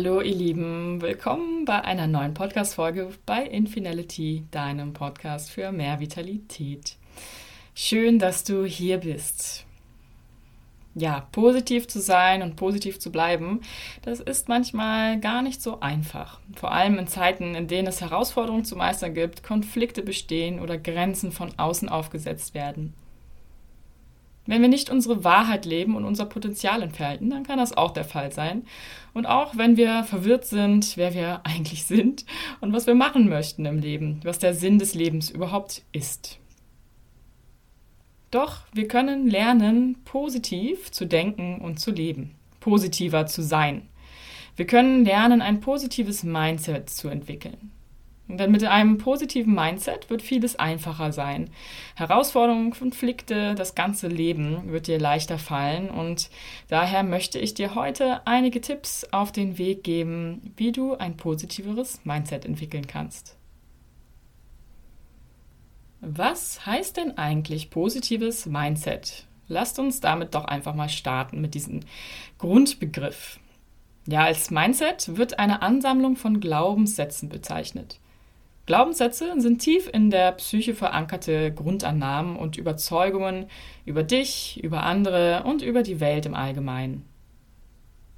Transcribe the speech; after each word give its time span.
Hallo 0.00 0.20
ihr 0.20 0.36
Lieben, 0.36 1.02
willkommen 1.02 1.64
bei 1.64 1.80
einer 1.82 2.06
neuen 2.06 2.32
Podcast-Folge 2.32 3.10
bei 3.26 3.42
Infinality, 3.42 4.44
deinem 4.52 4.92
Podcast 4.92 5.50
für 5.50 5.72
mehr 5.72 5.98
Vitalität. 5.98 6.94
Schön, 7.74 8.20
dass 8.20 8.44
du 8.44 8.64
hier 8.64 8.98
bist. 8.98 9.66
Ja, 10.94 11.26
positiv 11.32 11.88
zu 11.88 12.00
sein 12.00 12.42
und 12.42 12.54
positiv 12.54 13.00
zu 13.00 13.10
bleiben, 13.10 13.60
das 14.02 14.20
ist 14.20 14.48
manchmal 14.48 15.18
gar 15.18 15.42
nicht 15.42 15.60
so 15.60 15.80
einfach. 15.80 16.38
Vor 16.54 16.70
allem 16.70 16.96
in 16.96 17.08
Zeiten, 17.08 17.56
in 17.56 17.66
denen 17.66 17.88
es 17.88 18.00
Herausforderungen 18.00 18.64
zu 18.64 18.76
meistern 18.76 19.14
gibt, 19.14 19.42
Konflikte 19.42 20.02
bestehen 20.02 20.60
oder 20.60 20.78
Grenzen 20.78 21.32
von 21.32 21.58
außen 21.58 21.88
aufgesetzt 21.88 22.54
werden. 22.54 22.94
Wenn 24.48 24.62
wir 24.62 24.68
nicht 24.68 24.88
unsere 24.88 25.24
Wahrheit 25.24 25.66
leben 25.66 25.94
und 25.94 26.06
unser 26.06 26.24
Potenzial 26.24 26.82
entfalten, 26.82 27.28
dann 27.28 27.44
kann 27.44 27.58
das 27.58 27.76
auch 27.76 27.90
der 27.90 28.06
Fall 28.06 28.32
sein. 28.32 28.64
Und 29.12 29.26
auch 29.26 29.58
wenn 29.58 29.76
wir 29.76 30.04
verwirrt 30.04 30.46
sind, 30.46 30.96
wer 30.96 31.12
wir 31.12 31.42
eigentlich 31.44 31.84
sind 31.84 32.24
und 32.62 32.72
was 32.72 32.86
wir 32.86 32.94
machen 32.94 33.28
möchten 33.28 33.66
im 33.66 33.78
Leben, 33.78 34.20
was 34.24 34.38
der 34.38 34.54
Sinn 34.54 34.78
des 34.78 34.94
Lebens 34.94 35.28
überhaupt 35.28 35.82
ist. 35.92 36.38
Doch 38.30 38.62
wir 38.72 38.88
können 38.88 39.28
lernen, 39.28 39.98
positiv 40.06 40.90
zu 40.92 41.04
denken 41.04 41.58
und 41.58 41.78
zu 41.78 41.90
leben, 41.90 42.34
positiver 42.60 43.26
zu 43.26 43.42
sein. 43.42 43.86
Wir 44.56 44.66
können 44.66 45.04
lernen, 45.04 45.42
ein 45.42 45.60
positives 45.60 46.24
Mindset 46.24 46.88
zu 46.88 47.08
entwickeln. 47.08 47.70
Dann 48.30 48.52
mit 48.52 48.62
einem 48.62 48.98
positiven 48.98 49.54
Mindset 49.54 50.10
wird 50.10 50.20
vieles 50.20 50.56
einfacher 50.56 51.12
sein. 51.12 51.48
Herausforderungen, 51.96 52.72
Konflikte, 52.72 53.54
das 53.54 53.74
ganze 53.74 54.06
Leben 54.06 54.70
wird 54.70 54.86
dir 54.86 54.98
leichter 54.98 55.38
fallen. 55.38 55.88
Und 55.88 56.28
daher 56.68 57.04
möchte 57.04 57.38
ich 57.38 57.54
dir 57.54 57.74
heute 57.74 58.26
einige 58.26 58.60
Tipps 58.60 59.06
auf 59.12 59.32
den 59.32 59.56
Weg 59.56 59.82
geben, 59.82 60.52
wie 60.56 60.72
du 60.72 60.94
ein 60.94 61.16
positiveres 61.16 62.04
Mindset 62.04 62.44
entwickeln 62.44 62.86
kannst. 62.86 63.38
Was 66.02 66.66
heißt 66.66 66.98
denn 66.98 67.16
eigentlich 67.16 67.70
positives 67.70 68.44
Mindset? 68.44 69.26
Lasst 69.48 69.78
uns 69.78 70.00
damit 70.00 70.34
doch 70.34 70.44
einfach 70.44 70.74
mal 70.74 70.90
starten 70.90 71.40
mit 71.40 71.54
diesem 71.54 71.80
Grundbegriff. 72.36 73.40
Ja, 74.06 74.24
als 74.24 74.50
Mindset 74.50 75.16
wird 75.16 75.38
eine 75.38 75.62
Ansammlung 75.62 76.16
von 76.16 76.40
Glaubenssätzen 76.40 77.30
bezeichnet. 77.30 77.98
Glaubenssätze 78.68 79.32
sind 79.40 79.60
tief 79.60 79.88
in 79.90 80.10
der 80.10 80.32
Psyche 80.32 80.74
verankerte 80.74 81.54
Grundannahmen 81.54 82.36
und 82.36 82.58
Überzeugungen 82.58 83.46
über 83.86 84.02
dich, 84.02 84.62
über 84.62 84.82
andere 84.82 85.44
und 85.44 85.62
über 85.62 85.82
die 85.82 86.00
Welt 86.00 86.26
im 86.26 86.34
Allgemeinen. 86.34 87.06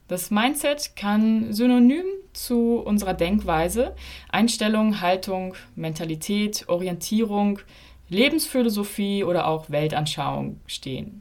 Das 0.08 0.32
Mindset 0.32 0.96
kann 0.96 1.52
synonym 1.52 2.04
zu 2.32 2.80
unserer 2.80 3.14
Denkweise, 3.14 3.94
Einstellung, 4.28 5.00
Haltung, 5.00 5.54
Mentalität, 5.76 6.68
Orientierung, 6.68 7.60
Lebensphilosophie 8.08 9.22
oder 9.22 9.46
auch 9.46 9.70
Weltanschauung 9.70 10.58
stehen. 10.66 11.20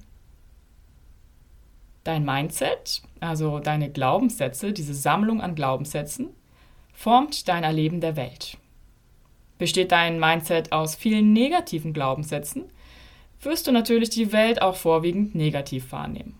Dein 2.04 2.26
Mindset, 2.26 3.04
also 3.20 3.60
deine 3.60 3.92
Glaubenssätze, 3.92 4.74
diese 4.74 4.96
Sammlung 4.96 5.40
an 5.40 5.54
Glaubenssätzen, 5.54 6.30
formt 6.94 7.48
dein 7.48 7.64
Erleben 7.64 8.02
der 8.02 8.16
Welt. 8.16 8.58
Besteht 9.60 9.92
dein 9.92 10.20
Mindset 10.20 10.72
aus 10.72 10.96
vielen 10.96 11.34
negativen 11.34 11.94
Glaubenssätzen, 11.94 12.64
wirst 13.42 13.68
du 13.68 13.72
natürlich 13.72 14.10
die 14.10 14.32
Welt 14.32 14.62
auch 14.62 14.76
vorwiegend 14.76 15.36
negativ 15.36 15.92
wahrnehmen. 15.92 16.40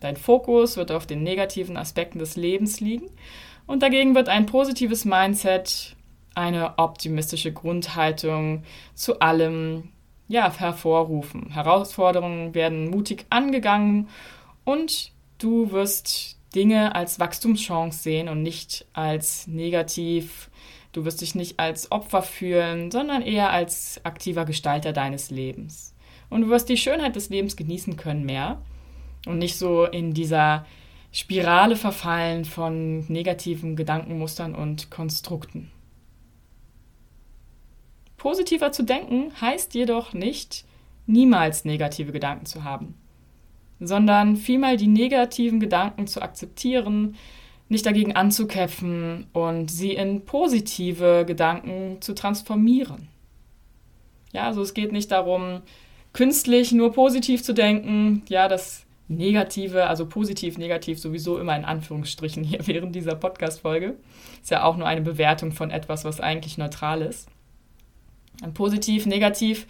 Dein 0.00 0.16
Fokus 0.16 0.76
wird 0.76 0.90
auf 0.90 1.06
den 1.06 1.22
negativen 1.22 1.76
Aspekten 1.76 2.18
des 2.18 2.36
Lebens 2.36 2.80
liegen 2.80 3.10
und 3.66 3.82
dagegen 3.82 4.14
wird 4.14 4.28
ein 4.28 4.46
positives 4.46 5.04
Mindset, 5.04 5.94
eine 6.34 6.78
optimistische 6.78 7.52
Grundhaltung 7.52 8.64
zu 8.94 9.20
allem 9.20 9.90
ja, 10.26 10.52
hervorrufen. 10.52 11.50
Herausforderungen 11.50 12.54
werden 12.54 12.90
mutig 12.90 13.26
angegangen 13.30 14.08
und 14.64 15.12
du 15.38 15.70
wirst 15.70 16.38
Dinge 16.54 16.94
als 16.94 17.20
Wachstumschance 17.20 18.02
sehen 18.02 18.28
und 18.28 18.42
nicht 18.42 18.86
als 18.94 19.46
negativ 19.46 20.50
Du 20.94 21.04
wirst 21.04 21.20
dich 21.20 21.34
nicht 21.34 21.58
als 21.58 21.90
Opfer 21.90 22.22
fühlen, 22.22 22.92
sondern 22.92 23.20
eher 23.20 23.50
als 23.50 24.00
aktiver 24.04 24.44
Gestalter 24.44 24.92
deines 24.92 25.30
Lebens. 25.30 25.92
Und 26.30 26.42
du 26.42 26.48
wirst 26.50 26.68
die 26.68 26.76
Schönheit 26.76 27.16
des 27.16 27.30
Lebens 27.30 27.56
genießen 27.56 27.96
können 27.96 28.24
mehr 28.24 28.62
und 29.26 29.38
nicht 29.38 29.56
so 29.58 29.86
in 29.86 30.14
dieser 30.14 30.64
Spirale 31.10 31.74
verfallen 31.74 32.44
von 32.44 33.06
negativen 33.08 33.74
Gedankenmustern 33.74 34.54
und 34.54 34.92
Konstrukten. 34.92 35.72
Positiver 38.16 38.70
zu 38.70 38.84
denken 38.84 39.32
heißt 39.40 39.74
jedoch 39.74 40.12
nicht, 40.12 40.64
niemals 41.06 41.64
negative 41.64 42.12
Gedanken 42.12 42.46
zu 42.46 42.62
haben, 42.62 42.94
sondern 43.80 44.36
vielmehr 44.36 44.76
die 44.76 44.86
negativen 44.86 45.58
Gedanken 45.58 46.06
zu 46.06 46.22
akzeptieren, 46.22 47.16
nicht 47.68 47.86
dagegen 47.86 48.14
anzukämpfen 48.14 49.26
und 49.32 49.70
sie 49.70 49.92
in 49.92 50.24
positive 50.24 51.24
Gedanken 51.26 52.00
zu 52.00 52.14
transformieren. 52.14 53.08
Ja, 54.32 54.46
also 54.46 54.62
es 54.62 54.74
geht 54.74 54.92
nicht 54.92 55.10
darum, 55.10 55.62
künstlich 56.12 56.72
nur 56.72 56.92
positiv 56.92 57.42
zu 57.42 57.54
denken, 57.54 58.22
ja, 58.28 58.48
das 58.48 58.84
Negative, 59.06 59.86
also 59.86 60.06
positiv, 60.06 60.56
negativ 60.56 60.98
sowieso 60.98 61.38
immer 61.38 61.54
in 61.56 61.64
Anführungsstrichen 61.64 62.42
hier 62.42 62.60
während 62.66 62.94
dieser 62.94 63.14
Podcast-Folge. 63.14 63.96
Ist 64.42 64.50
ja 64.50 64.64
auch 64.64 64.76
nur 64.76 64.86
eine 64.86 65.02
Bewertung 65.02 65.52
von 65.52 65.70
etwas, 65.70 66.04
was 66.04 66.20
eigentlich 66.20 66.58
neutral 66.58 67.02
ist. 67.02 67.28
Positiv, 68.54 69.06
negativ, 69.06 69.66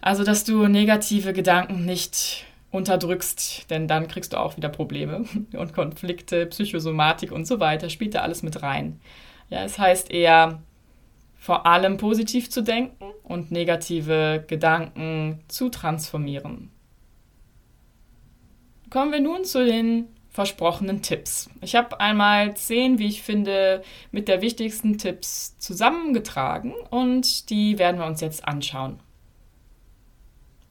also 0.00 0.22
dass 0.24 0.44
du 0.44 0.66
negative 0.66 1.32
Gedanken 1.32 1.86
nicht 1.86 2.44
unterdrückst, 2.70 3.70
denn 3.70 3.88
dann 3.88 4.08
kriegst 4.08 4.32
du 4.32 4.38
auch 4.38 4.56
wieder 4.56 4.68
Probleme 4.68 5.24
und 5.56 5.74
Konflikte, 5.74 6.46
Psychosomatik 6.46 7.32
und 7.32 7.46
so 7.46 7.60
weiter, 7.60 7.90
spielt 7.90 8.14
da 8.14 8.20
alles 8.20 8.42
mit 8.42 8.62
rein. 8.62 9.00
Ja, 9.48 9.64
es 9.64 9.78
heißt 9.78 10.10
eher, 10.10 10.62
vor 11.36 11.66
allem 11.66 11.96
positiv 11.96 12.50
zu 12.50 12.62
denken 12.62 13.04
und 13.24 13.50
negative 13.50 14.44
Gedanken 14.46 15.40
zu 15.48 15.70
transformieren. 15.70 16.70
Kommen 18.90 19.12
wir 19.12 19.20
nun 19.20 19.44
zu 19.44 19.64
den 19.64 20.08
versprochenen 20.28 21.02
Tipps. 21.02 21.50
Ich 21.60 21.74
habe 21.74 21.98
einmal 21.98 22.56
zehn, 22.56 22.98
wie 22.98 23.08
ich 23.08 23.22
finde, 23.22 23.82
mit 24.12 24.28
der 24.28 24.42
wichtigsten 24.42 24.98
Tipps 24.98 25.56
zusammengetragen 25.58 26.74
und 26.90 27.50
die 27.50 27.78
werden 27.78 27.98
wir 27.98 28.06
uns 28.06 28.20
jetzt 28.20 28.46
anschauen. 28.46 29.00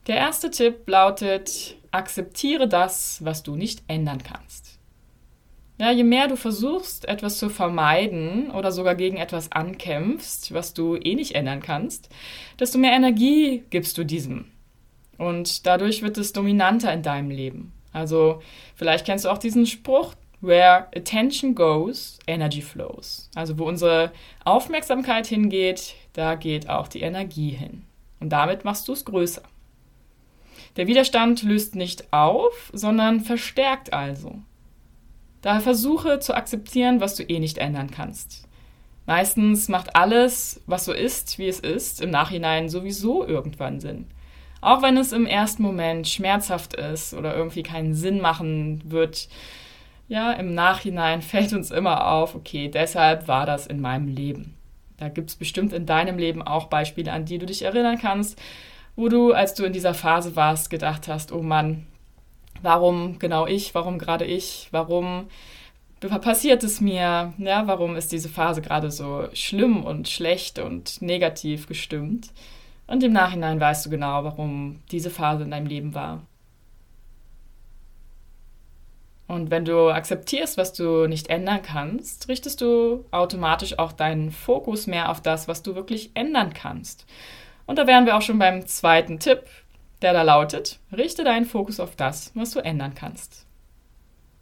Der 0.09 0.17
erste 0.17 0.49
Tipp 0.49 0.89
lautet, 0.89 1.75
akzeptiere 1.91 2.67
das, 2.67 3.23
was 3.23 3.43
du 3.43 3.55
nicht 3.55 3.83
ändern 3.87 4.23
kannst. 4.23 4.79
Ja, 5.77 5.91
je 5.91 6.03
mehr 6.03 6.27
du 6.27 6.35
versuchst, 6.35 7.07
etwas 7.07 7.37
zu 7.37 7.47
vermeiden 7.47 8.49
oder 8.49 8.71
sogar 8.71 8.95
gegen 8.95 9.17
etwas 9.17 9.51
ankämpfst, 9.51 10.51
was 10.51 10.73
du 10.73 10.95
eh 10.95 11.13
nicht 11.13 11.35
ändern 11.35 11.61
kannst, 11.61 12.09
desto 12.59 12.79
mehr 12.79 12.93
Energie 12.93 13.63
gibst 13.69 13.99
du 13.99 14.03
diesem. 14.03 14.45
Und 15.19 15.67
dadurch 15.67 16.01
wird 16.01 16.17
es 16.17 16.33
dominanter 16.33 16.91
in 16.91 17.03
deinem 17.03 17.29
Leben. 17.29 17.71
Also 17.93 18.41
vielleicht 18.73 19.05
kennst 19.05 19.25
du 19.25 19.29
auch 19.29 19.37
diesen 19.37 19.67
Spruch, 19.67 20.15
where 20.41 20.87
attention 20.95 21.53
goes, 21.53 22.17
energy 22.25 22.63
flows. 22.63 23.29
Also 23.35 23.59
wo 23.59 23.65
unsere 23.65 24.11
Aufmerksamkeit 24.43 25.27
hingeht, 25.27 25.93
da 26.13 26.33
geht 26.33 26.67
auch 26.67 26.87
die 26.87 27.01
Energie 27.01 27.51
hin. 27.51 27.83
Und 28.19 28.29
damit 28.29 28.65
machst 28.65 28.87
du 28.87 28.93
es 28.93 29.05
größer. 29.05 29.43
Der 30.75 30.87
Widerstand 30.87 31.43
löst 31.43 31.75
nicht 31.75 32.11
auf, 32.11 32.71
sondern 32.73 33.21
verstärkt 33.21 33.93
also. 33.93 34.39
Daher 35.41 35.61
versuche 35.61 36.19
zu 36.19 36.35
akzeptieren, 36.35 36.99
was 36.99 37.15
du 37.15 37.23
eh 37.23 37.39
nicht 37.39 37.57
ändern 37.57 37.91
kannst. 37.91 38.47
Meistens 39.05 39.69
macht 39.69 39.95
alles, 39.95 40.61
was 40.67 40.85
so 40.85 40.93
ist, 40.93 41.39
wie 41.39 41.47
es 41.47 41.59
ist, 41.59 42.01
im 42.01 42.11
Nachhinein 42.11 42.69
sowieso 42.69 43.25
irgendwann 43.25 43.79
Sinn. 43.79 44.05
Auch 44.61 44.81
wenn 44.81 44.97
es 44.97 45.13
im 45.13 45.25
ersten 45.25 45.63
Moment 45.63 46.07
schmerzhaft 46.07 46.73
ist 46.73 47.13
oder 47.13 47.35
irgendwie 47.35 47.63
keinen 47.63 47.93
Sinn 47.93 48.21
machen 48.21 48.83
wird, 48.85 49.29
ja, 50.09 50.33
im 50.33 50.53
Nachhinein 50.53 51.21
fällt 51.23 51.53
uns 51.53 51.71
immer 51.71 52.11
auf, 52.11 52.35
okay, 52.35 52.67
deshalb 52.67 53.27
war 53.27 53.45
das 53.45 53.67
in 53.67 53.79
meinem 53.81 54.07
Leben. 54.07 54.55
Da 54.97 55.07
gibt 55.07 55.29
es 55.29 55.37
bestimmt 55.37 55.71
in 55.71 55.85
deinem 55.85 56.17
Leben 56.17 56.41
auch 56.41 56.65
Beispiele, 56.65 57.13
an 57.13 57.25
die 57.25 57.37
du 57.37 57.45
dich 57.45 57.61
erinnern 57.61 57.97
kannst, 57.97 58.39
wo 58.99 59.07
du, 59.07 59.31
als 59.31 59.53
du 59.53 59.63
in 59.63 59.71
dieser 59.71 59.93
Phase 59.93 60.35
warst, 60.35 60.69
gedacht 60.69 61.07
hast, 61.07 61.31
oh 61.31 61.41
Mann, 61.41 61.87
warum 62.61 63.17
genau 63.17 63.47
ich, 63.47 63.73
warum 63.73 63.97
gerade 63.97 64.25
ich, 64.25 64.67
warum 64.71 65.27
passiert 66.01 66.65
es 66.65 66.81
mir, 66.81 67.33
ja, 67.37 67.65
warum 67.65 67.95
ist 67.95 68.11
diese 68.11 68.27
Phase 68.27 68.61
gerade 68.61 68.91
so 68.91 69.29
schlimm 69.31 69.85
und 69.85 70.09
schlecht 70.09 70.59
und 70.59 71.01
negativ 71.01 71.65
gestimmt? 71.65 72.31
Und 72.87 73.01
im 73.01 73.13
Nachhinein 73.13 73.61
weißt 73.61 73.85
du 73.85 73.89
genau, 73.89 74.25
warum 74.25 74.81
diese 74.91 75.09
Phase 75.09 75.43
in 75.43 75.51
deinem 75.51 75.67
Leben 75.67 75.93
war. 75.95 76.21
Und 79.27 79.49
wenn 79.49 79.63
du 79.63 79.91
akzeptierst, 79.91 80.57
was 80.57 80.73
du 80.73 81.07
nicht 81.07 81.29
ändern 81.29 81.61
kannst, 81.61 82.27
richtest 82.27 82.59
du 82.59 83.05
automatisch 83.11 83.79
auch 83.79 83.93
deinen 83.93 84.31
Fokus 84.31 84.87
mehr 84.87 85.09
auf 85.09 85.21
das, 85.21 85.47
was 85.47 85.63
du 85.63 85.75
wirklich 85.75 86.11
ändern 86.15 86.51
kannst. 86.53 87.05
Und 87.69 87.77
da 87.77 87.85
wären 87.85 88.07
wir 88.07 88.17
auch 88.17 88.23
schon 88.23 88.39
beim 88.39 88.65
zweiten 88.65 89.19
Tipp, 89.19 89.43
der 90.01 90.11
da 90.11 90.23
lautet, 90.23 90.79
richte 90.91 91.23
deinen 91.23 91.45
Fokus 91.45 91.79
auf 91.79 91.95
das, 91.95 92.31
was 92.33 92.49
du 92.49 92.61
ändern 92.61 92.95
kannst. 92.95 93.45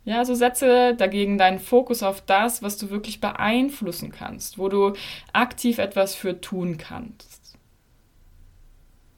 Ja, 0.05 0.19
also 0.19 0.33
setze 0.33 0.95
dagegen 0.95 1.37
deinen 1.37 1.59
Fokus 1.59 2.03
auf 2.03 2.21
das, 2.21 2.63
was 2.63 2.77
du 2.77 2.89
wirklich 2.89 3.19
beeinflussen 3.19 4.13
kannst, 4.13 4.57
wo 4.57 4.69
du 4.69 4.93
aktiv 5.33 5.77
etwas 5.77 6.15
für 6.15 6.39
tun 6.39 6.77
kannst. 6.77 7.57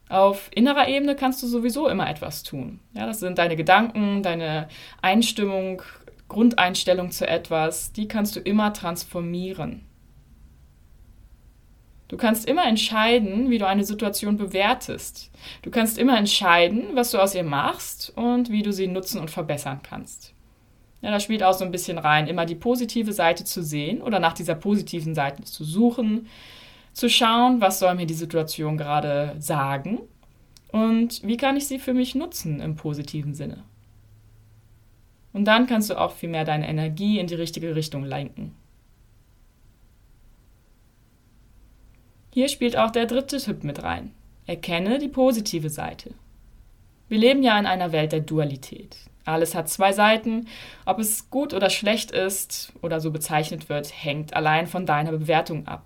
Auf 0.08 0.50
innerer 0.52 0.88
Ebene 0.88 1.14
kannst 1.14 1.40
du 1.44 1.46
sowieso 1.46 1.86
immer 1.86 2.10
etwas 2.10 2.42
tun. 2.42 2.80
Ja, 2.94 3.06
das 3.06 3.20
sind 3.20 3.38
deine 3.38 3.54
Gedanken, 3.54 4.24
deine 4.24 4.66
Einstimmung, 5.02 5.82
Grundeinstellung 6.26 7.12
zu 7.12 7.28
etwas, 7.28 7.92
die 7.92 8.08
kannst 8.08 8.34
du 8.34 8.40
immer 8.40 8.72
transformieren. 8.72 9.86
Du 12.10 12.16
kannst 12.16 12.48
immer 12.48 12.66
entscheiden, 12.66 13.50
wie 13.50 13.58
du 13.58 13.68
eine 13.68 13.84
Situation 13.84 14.36
bewertest. 14.36 15.30
Du 15.62 15.70
kannst 15.70 15.96
immer 15.96 16.18
entscheiden, 16.18 16.88
was 16.94 17.12
du 17.12 17.18
aus 17.18 17.36
ihr 17.36 17.44
machst 17.44 18.12
und 18.16 18.50
wie 18.50 18.64
du 18.64 18.72
sie 18.72 18.88
nutzen 18.88 19.20
und 19.20 19.30
verbessern 19.30 19.78
kannst. 19.84 20.34
Ja, 21.02 21.12
da 21.12 21.20
spielt 21.20 21.44
auch 21.44 21.52
so 21.52 21.64
ein 21.64 21.70
bisschen 21.70 21.98
rein, 21.98 22.26
immer 22.26 22.46
die 22.46 22.56
positive 22.56 23.12
Seite 23.12 23.44
zu 23.44 23.62
sehen 23.62 24.02
oder 24.02 24.18
nach 24.18 24.32
dieser 24.32 24.56
positiven 24.56 25.14
Seite 25.14 25.44
zu 25.44 25.62
suchen, 25.62 26.26
zu 26.94 27.08
schauen, 27.08 27.60
was 27.60 27.78
soll 27.78 27.94
mir 27.94 28.06
die 28.06 28.14
Situation 28.14 28.76
gerade 28.76 29.36
sagen 29.38 30.00
und 30.72 31.24
wie 31.24 31.36
kann 31.36 31.56
ich 31.56 31.68
sie 31.68 31.78
für 31.78 31.94
mich 31.94 32.16
nutzen 32.16 32.58
im 32.58 32.74
positiven 32.74 33.34
Sinne. 33.34 33.62
Und 35.32 35.44
dann 35.44 35.68
kannst 35.68 35.90
du 35.90 35.94
auch 35.94 36.10
viel 36.10 36.28
mehr 36.28 36.44
deine 36.44 36.68
Energie 36.68 37.20
in 37.20 37.28
die 37.28 37.36
richtige 37.36 37.76
Richtung 37.76 38.02
lenken. 38.02 38.56
Hier 42.32 42.48
spielt 42.48 42.76
auch 42.76 42.90
der 42.90 43.06
dritte 43.06 43.38
Tipp 43.38 43.64
mit 43.64 43.82
rein. 43.82 44.14
Erkenne 44.46 44.98
die 44.98 45.08
positive 45.08 45.70
Seite. 45.70 46.14
Wir 47.08 47.18
leben 47.18 47.42
ja 47.42 47.58
in 47.58 47.66
einer 47.66 47.92
Welt 47.92 48.12
der 48.12 48.20
Dualität. 48.20 48.96
Alles 49.24 49.54
hat 49.54 49.68
zwei 49.68 49.92
Seiten. 49.92 50.48
Ob 50.86 50.98
es 50.98 51.30
gut 51.30 51.54
oder 51.54 51.70
schlecht 51.70 52.10
ist 52.10 52.72
oder 52.82 53.00
so 53.00 53.10
bezeichnet 53.10 53.68
wird, 53.68 53.92
hängt 53.92 54.34
allein 54.34 54.66
von 54.66 54.86
deiner 54.86 55.12
Bewertung 55.12 55.66
ab. 55.66 55.84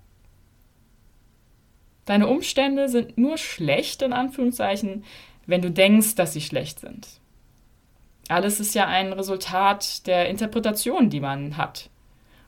Deine 2.04 2.26
Umstände 2.26 2.88
sind 2.88 3.16
nur 3.16 3.38
schlecht, 3.38 4.02
in 4.02 4.12
Anführungszeichen, 4.12 5.04
wenn 5.46 5.62
du 5.62 5.70
denkst, 5.70 6.14
dass 6.14 6.34
sie 6.34 6.40
schlecht 6.40 6.80
sind. 6.80 7.08
Alles 8.28 8.60
ist 8.60 8.74
ja 8.74 8.86
ein 8.86 9.12
Resultat 9.12 10.06
der 10.06 10.28
Interpretation, 10.28 11.10
die 11.10 11.20
man 11.20 11.56
hat. 11.56 11.90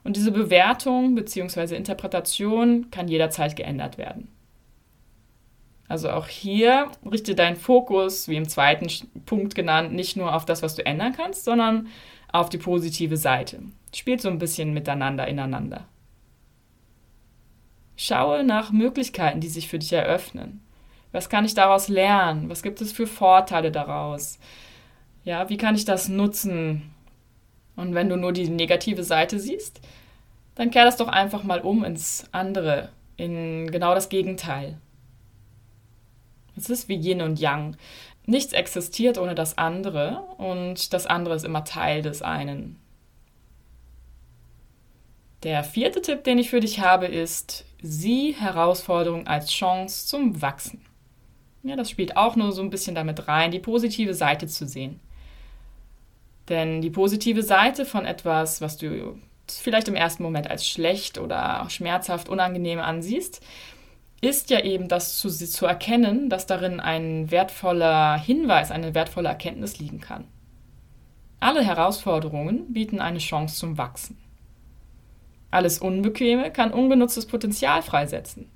Und 0.07 0.15
diese 0.15 0.31
Bewertung 0.31 1.15
bzw. 1.15 1.75
Interpretation 1.75 2.89
kann 2.91 3.09
jederzeit 3.09 3.57
geändert 3.57 3.97
werden. 3.97 4.29
Also 5.89 6.09
auch 6.11 6.29
hier 6.29 6.89
richte 7.11 7.35
deinen 7.35 7.57
Fokus, 7.57 8.29
wie 8.29 8.37
im 8.37 8.47
zweiten 8.47 8.87
Punkt 9.25 9.53
genannt, 9.53 9.91
nicht 9.91 10.15
nur 10.15 10.33
auf 10.33 10.45
das, 10.45 10.63
was 10.63 10.75
du 10.75 10.85
ändern 10.85 11.11
kannst, 11.11 11.43
sondern 11.43 11.87
auf 12.31 12.47
die 12.47 12.57
positive 12.57 13.17
Seite. 13.17 13.61
Spielt 13.93 14.21
so 14.21 14.29
ein 14.29 14.39
bisschen 14.39 14.73
miteinander 14.73 15.27
ineinander. 15.27 15.83
Schaue 17.97 18.45
nach 18.45 18.71
Möglichkeiten, 18.71 19.41
die 19.41 19.49
sich 19.49 19.67
für 19.67 19.77
dich 19.77 19.91
eröffnen. 19.91 20.61
Was 21.11 21.27
kann 21.27 21.43
ich 21.43 21.53
daraus 21.53 21.89
lernen? 21.89 22.47
Was 22.47 22.63
gibt 22.63 22.79
es 22.79 22.93
für 22.93 23.07
Vorteile 23.07 23.73
daraus? 23.73 24.39
Ja, 25.25 25.49
wie 25.49 25.57
kann 25.57 25.75
ich 25.75 25.83
das 25.83 26.07
nutzen? 26.07 26.93
Und 27.75 27.93
wenn 27.93 28.07
du 28.07 28.15
nur 28.15 28.31
die 28.31 28.49
negative 28.49 29.03
Seite 29.03 29.37
siehst, 29.37 29.81
dann 30.57 30.71
kehr 30.71 30.85
das 30.85 30.97
doch 30.97 31.07
einfach 31.07 31.43
mal 31.43 31.61
um 31.61 31.83
ins 31.83 32.25
andere, 32.31 32.89
in 33.15 33.69
genau 33.71 33.93
das 33.93 34.09
Gegenteil. 34.09 34.79
Es 36.55 36.69
ist 36.71 36.89
wie 36.89 36.95
Yin 36.95 37.21
und 37.21 37.39
Yang. 37.39 37.77
Nichts 38.25 38.53
existiert 38.53 39.19
ohne 39.19 39.35
das 39.35 39.59
andere 39.59 40.23
und 40.37 40.93
das 40.93 41.05
andere 41.05 41.35
ist 41.35 41.45
immer 41.45 41.63
Teil 41.63 42.01
des 42.01 42.23
einen. 42.23 42.79
Der 45.43 45.63
vierte 45.63 46.01
Tipp, 46.01 46.23
den 46.23 46.39
ich 46.39 46.49
für 46.49 46.59
dich 46.59 46.79
habe, 46.79 47.05
ist, 47.05 47.63
sieh 47.83 48.33
Herausforderung 48.33 49.27
als 49.27 49.51
Chance 49.51 50.07
zum 50.07 50.41
Wachsen. 50.41 50.81
Ja, 51.61 51.75
das 51.75 51.91
spielt 51.91 52.17
auch 52.17 52.35
nur 52.35 52.51
so 52.51 52.63
ein 52.63 52.71
bisschen 52.71 52.95
damit 52.95 53.27
rein, 53.27 53.51
die 53.51 53.59
positive 53.59 54.15
Seite 54.15 54.47
zu 54.47 54.65
sehen. 54.65 54.99
Denn 56.49 56.81
die 56.81 56.89
positive 56.89 57.43
Seite 57.43 57.85
von 57.85 58.05
etwas, 58.05 58.59
was 58.61 58.77
du 58.77 59.19
vielleicht 59.51 59.87
im 59.87 59.95
ersten 59.95 60.23
Moment 60.23 60.49
als 60.49 60.67
schlecht 60.67 61.17
oder 61.17 61.65
schmerzhaft 61.69 62.29
unangenehm 62.29 62.79
ansiehst, 62.79 63.41
ist 64.21 64.49
ja 64.49 64.61
eben 64.61 64.87
das 64.87 65.17
zu, 65.17 65.29
zu 65.29 65.65
erkennen, 65.65 66.29
dass 66.29 66.47
darin 66.47 66.79
ein 66.79 67.29
wertvoller 67.29 68.17
Hinweis, 68.17 68.71
eine 68.71 68.95
wertvolle 68.95 69.29
Erkenntnis 69.29 69.79
liegen 69.79 69.99
kann. 69.99 70.25
Alle 71.39 71.63
Herausforderungen 71.63 72.73
bieten 72.73 72.99
eine 72.99 73.19
Chance 73.19 73.57
zum 73.57 73.77
Wachsen. 73.77 74.17
Alles 75.51 75.79
Unbequeme 75.79 76.51
kann 76.51 76.73
ungenutztes 76.73 77.27
Potenzial 77.27 77.83
freisetzen. 77.83 78.49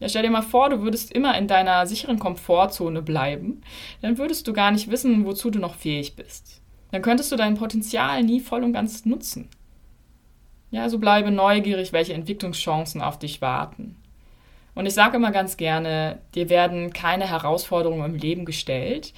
Ja, 0.00 0.08
stell 0.08 0.22
dir 0.22 0.30
mal 0.30 0.42
vor, 0.42 0.70
du 0.70 0.82
würdest 0.82 1.12
immer 1.12 1.36
in 1.36 1.48
deiner 1.48 1.86
sicheren 1.86 2.18
Komfortzone 2.18 3.02
bleiben, 3.02 3.62
dann 4.00 4.18
würdest 4.18 4.46
du 4.46 4.52
gar 4.52 4.70
nicht 4.70 4.90
wissen, 4.90 5.24
wozu 5.24 5.50
du 5.50 5.58
noch 5.58 5.74
fähig 5.74 6.16
bist. 6.16 6.60
Dann 6.92 7.02
könntest 7.02 7.32
du 7.32 7.36
dein 7.36 7.56
Potenzial 7.56 8.22
nie 8.22 8.40
voll 8.40 8.62
und 8.62 8.72
ganz 8.72 9.04
nutzen. 9.04 9.48
Ja, 10.74 10.82
also 10.82 10.98
bleibe 10.98 11.30
neugierig, 11.30 11.92
welche 11.92 12.14
Entwicklungschancen 12.14 13.00
auf 13.00 13.16
dich 13.16 13.40
warten. 13.40 13.94
Und 14.74 14.86
ich 14.86 14.94
sage 14.94 15.18
immer 15.18 15.30
ganz 15.30 15.56
gerne, 15.56 16.18
dir 16.34 16.48
werden 16.48 16.92
keine 16.92 17.30
Herausforderungen 17.30 18.04
im 18.06 18.16
Leben 18.16 18.44
gestellt, 18.44 19.14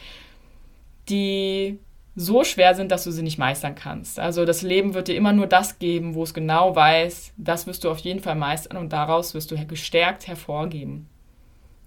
die 1.08 1.78
so 2.14 2.44
schwer 2.44 2.74
sind, 2.74 2.92
dass 2.92 3.04
du 3.04 3.10
sie 3.10 3.22
nicht 3.22 3.38
meistern 3.38 3.74
kannst. 3.74 4.20
Also 4.20 4.44
das 4.44 4.60
Leben 4.60 4.92
wird 4.92 5.08
dir 5.08 5.16
immer 5.16 5.32
nur 5.32 5.46
das 5.46 5.78
geben, 5.78 6.14
wo 6.14 6.24
es 6.24 6.34
genau 6.34 6.76
weiß, 6.76 7.32
das 7.38 7.66
wirst 7.66 7.84
du 7.84 7.90
auf 7.90 8.00
jeden 8.00 8.20
Fall 8.20 8.34
meistern 8.34 8.76
und 8.76 8.92
daraus 8.92 9.32
wirst 9.32 9.50
du 9.50 9.66
gestärkt 9.66 10.26
hervorgeben. 10.26 11.08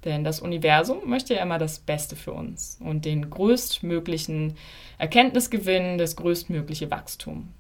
Denn 0.03 0.23
das 0.23 0.39
Universum 0.39 1.07
möchte 1.07 1.35
ja 1.35 1.43
immer 1.43 1.59
das 1.59 1.77
Beste 1.77 2.15
für 2.15 2.31
uns 2.33 2.79
und 2.83 3.05
den 3.05 3.29
größtmöglichen 3.29 4.55
Erkenntnisgewinn, 4.97 5.99
das 5.99 6.15
größtmögliche 6.15 6.89
Wachstum. 6.89 7.53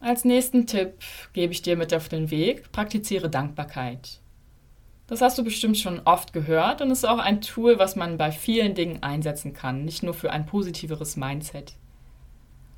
Als 0.00 0.24
nächsten 0.24 0.66
Tipp 0.66 0.94
gebe 1.32 1.52
ich 1.52 1.62
dir 1.62 1.76
mit 1.76 1.92
auf 1.92 2.08
den 2.08 2.30
Weg, 2.30 2.70
praktiziere 2.70 3.28
Dankbarkeit. 3.28 4.20
Das 5.08 5.22
hast 5.22 5.36
du 5.38 5.42
bestimmt 5.42 5.76
schon 5.76 6.00
oft 6.04 6.32
gehört 6.32 6.80
und 6.80 6.90
ist 6.90 7.04
auch 7.04 7.18
ein 7.18 7.40
Tool, 7.40 7.80
was 7.80 7.96
man 7.96 8.16
bei 8.16 8.30
vielen 8.30 8.74
Dingen 8.74 9.02
einsetzen 9.02 9.54
kann, 9.54 9.84
nicht 9.84 10.04
nur 10.04 10.14
für 10.14 10.30
ein 10.30 10.46
positiveres 10.46 11.16
Mindset. 11.16 11.74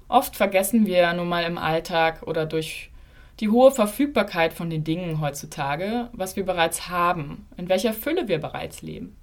Oft 0.09 0.35
vergessen 0.35 0.87
wir 0.87 1.13
nun 1.13 1.29
mal 1.29 1.45
im 1.45 1.59
Alltag 1.59 2.23
oder 2.23 2.47
durch 2.47 2.91
die 3.39 3.51
hohe 3.51 3.71
Verfügbarkeit 3.71 4.53
von 4.55 4.71
den 4.71 4.85
Dingen 4.85 5.21
heutzutage, 5.21 6.09
was 6.13 6.37
wir 6.37 6.47
bereits 6.47 6.89
haben, 6.89 7.47
in 7.57 7.69
welcher 7.69 7.93
Fülle 7.93 8.29
wir 8.29 8.39
bereits 8.39 8.81
leben. 8.81 9.17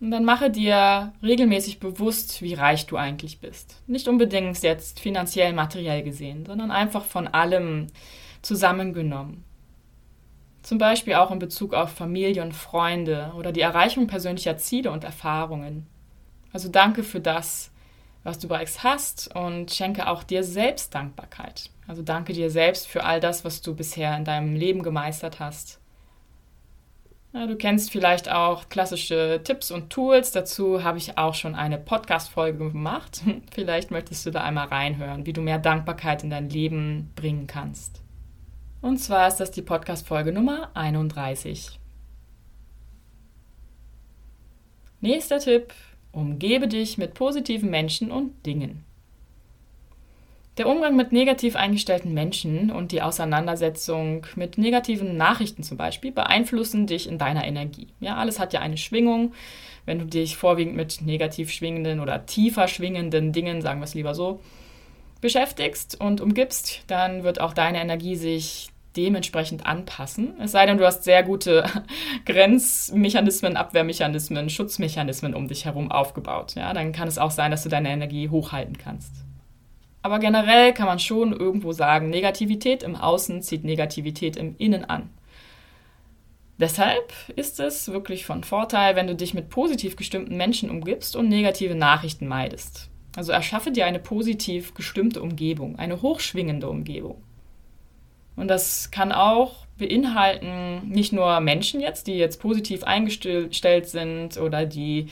Und 0.00 0.12
dann 0.12 0.24
mache 0.24 0.50
dir 0.50 1.12
regelmäßig 1.22 1.80
bewusst, 1.80 2.40
wie 2.40 2.54
reich 2.54 2.86
du 2.86 2.96
eigentlich 2.96 3.40
bist. 3.40 3.82
Nicht 3.86 4.06
unbedingt 4.06 4.62
jetzt 4.62 5.00
finanziell, 5.00 5.52
materiell 5.52 6.02
gesehen, 6.02 6.46
sondern 6.46 6.70
einfach 6.70 7.04
von 7.04 7.26
allem 7.26 7.88
zusammengenommen. 8.42 9.44
Zum 10.62 10.78
Beispiel 10.78 11.14
auch 11.14 11.30
in 11.30 11.38
Bezug 11.38 11.74
auf 11.74 11.90
Familie 11.90 12.42
und 12.42 12.52
Freunde 12.52 13.32
oder 13.36 13.52
die 13.52 13.60
Erreichung 13.60 14.06
persönlicher 14.06 14.56
Ziele 14.56 14.90
und 14.92 15.02
Erfahrungen. 15.02 15.86
Also 16.52 16.68
danke 16.68 17.02
für 17.02 17.20
das, 17.20 17.72
was 18.22 18.38
du 18.38 18.48
bereits 18.48 18.84
hast 18.84 19.34
und 19.34 19.72
schenke 19.72 20.06
auch 20.06 20.22
dir 20.22 20.44
selbst 20.44 20.94
Dankbarkeit. 20.94 21.70
Also 21.86 22.02
danke 22.02 22.34
dir 22.34 22.50
selbst 22.50 22.86
für 22.86 23.04
all 23.04 23.18
das, 23.18 23.44
was 23.44 23.62
du 23.62 23.74
bisher 23.74 24.16
in 24.16 24.24
deinem 24.24 24.54
Leben 24.54 24.82
gemeistert 24.82 25.40
hast. 25.40 25.80
Ja, 27.34 27.46
du 27.46 27.56
kennst 27.56 27.90
vielleicht 27.90 28.30
auch 28.30 28.70
klassische 28.70 29.42
Tipps 29.44 29.70
und 29.70 29.90
Tools. 29.90 30.32
Dazu 30.32 30.82
habe 30.82 30.96
ich 30.96 31.18
auch 31.18 31.34
schon 31.34 31.54
eine 31.54 31.76
Podcast-Folge 31.76 32.70
gemacht. 32.70 33.20
Vielleicht 33.52 33.90
möchtest 33.90 34.24
du 34.24 34.30
da 34.30 34.42
einmal 34.42 34.68
reinhören, 34.68 35.26
wie 35.26 35.34
du 35.34 35.42
mehr 35.42 35.58
Dankbarkeit 35.58 36.24
in 36.24 36.30
dein 36.30 36.48
Leben 36.48 37.10
bringen 37.16 37.46
kannst. 37.46 38.02
Und 38.80 38.98
zwar 38.98 39.28
ist 39.28 39.36
das 39.36 39.50
die 39.50 39.60
Podcast-Folge 39.60 40.32
Nummer 40.32 40.70
31. 40.72 41.78
Nächster 45.00 45.38
Tipp: 45.38 45.74
Umgebe 46.12 46.66
dich 46.66 46.96
mit 46.96 47.12
positiven 47.12 47.68
Menschen 47.68 48.10
und 48.10 48.46
Dingen. 48.46 48.87
Der 50.58 50.66
Umgang 50.66 50.96
mit 50.96 51.12
negativ 51.12 51.54
eingestellten 51.54 52.12
Menschen 52.14 52.72
und 52.72 52.90
die 52.90 53.00
Auseinandersetzung 53.00 54.26
mit 54.34 54.58
negativen 54.58 55.16
Nachrichten 55.16 55.62
zum 55.62 55.76
Beispiel 55.76 56.10
beeinflussen 56.10 56.88
dich 56.88 57.08
in 57.08 57.16
deiner 57.16 57.44
Energie. 57.44 57.86
Ja, 58.00 58.16
alles 58.16 58.40
hat 58.40 58.52
ja 58.52 58.58
eine 58.58 58.76
Schwingung. 58.76 59.34
Wenn 59.86 60.00
du 60.00 60.04
dich 60.04 60.36
vorwiegend 60.36 60.74
mit 60.74 61.00
negativ 61.02 61.52
schwingenden 61.52 62.00
oder 62.00 62.26
tiefer 62.26 62.66
schwingenden 62.66 63.32
Dingen, 63.32 63.62
sagen 63.62 63.78
wir 63.78 63.84
es 63.84 63.94
lieber 63.94 64.16
so, 64.16 64.40
beschäftigst 65.20 66.00
und 66.00 66.20
umgibst, 66.20 66.82
dann 66.88 67.22
wird 67.22 67.40
auch 67.40 67.54
deine 67.54 67.80
Energie 67.80 68.16
sich 68.16 68.70
dementsprechend 68.96 69.64
anpassen. 69.64 70.34
Es 70.40 70.50
sei 70.50 70.66
denn, 70.66 70.78
du 70.78 70.84
hast 70.84 71.04
sehr 71.04 71.22
gute 71.22 71.66
Grenzmechanismen, 72.26 73.56
Abwehrmechanismen, 73.56 74.50
Schutzmechanismen 74.50 75.34
um 75.34 75.46
dich 75.46 75.66
herum 75.66 75.92
aufgebaut. 75.92 76.56
Ja, 76.56 76.72
dann 76.72 76.90
kann 76.90 77.06
es 77.06 77.16
auch 77.16 77.30
sein, 77.30 77.52
dass 77.52 77.62
du 77.62 77.68
deine 77.68 77.90
Energie 77.90 78.28
hochhalten 78.28 78.76
kannst. 78.76 79.27
Aber 80.02 80.18
generell 80.18 80.72
kann 80.72 80.86
man 80.86 80.98
schon 80.98 81.32
irgendwo 81.32 81.72
sagen, 81.72 82.10
Negativität 82.10 82.82
im 82.82 82.96
Außen 82.96 83.42
zieht 83.42 83.64
Negativität 83.64 84.36
im 84.36 84.54
Innen 84.58 84.84
an. 84.84 85.10
Deshalb 86.58 87.12
ist 87.36 87.60
es 87.60 87.88
wirklich 87.88 88.26
von 88.26 88.42
Vorteil, 88.42 88.96
wenn 88.96 89.06
du 89.06 89.14
dich 89.14 89.32
mit 89.32 89.48
positiv 89.48 89.94
gestimmten 89.96 90.36
Menschen 90.36 90.70
umgibst 90.70 91.14
und 91.14 91.28
negative 91.28 91.76
Nachrichten 91.76 92.26
meidest. 92.26 92.90
Also 93.16 93.32
erschaffe 93.32 93.70
dir 93.70 93.86
eine 93.86 94.00
positiv 94.00 94.74
gestimmte 94.74 95.22
Umgebung, 95.22 95.78
eine 95.78 96.02
hochschwingende 96.02 96.68
Umgebung. 96.68 97.22
Und 98.34 98.48
das 98.48 98.90
kann 98.90 99.12
auch 99.12 99.66
beinhalten, 99.78 100.88
nicht 100.88 101.12
nur 101.12 101.40
Menschen 101.40 101.80
jetzt, 101.80 102.06
die 102.06 102.14
jetzt 102.14 102.40
positiv 102.40 102.84
eingestellt 102.84 103.88
sind 103.88 104.36
oder 104.36 104.66
die 104.66 105.08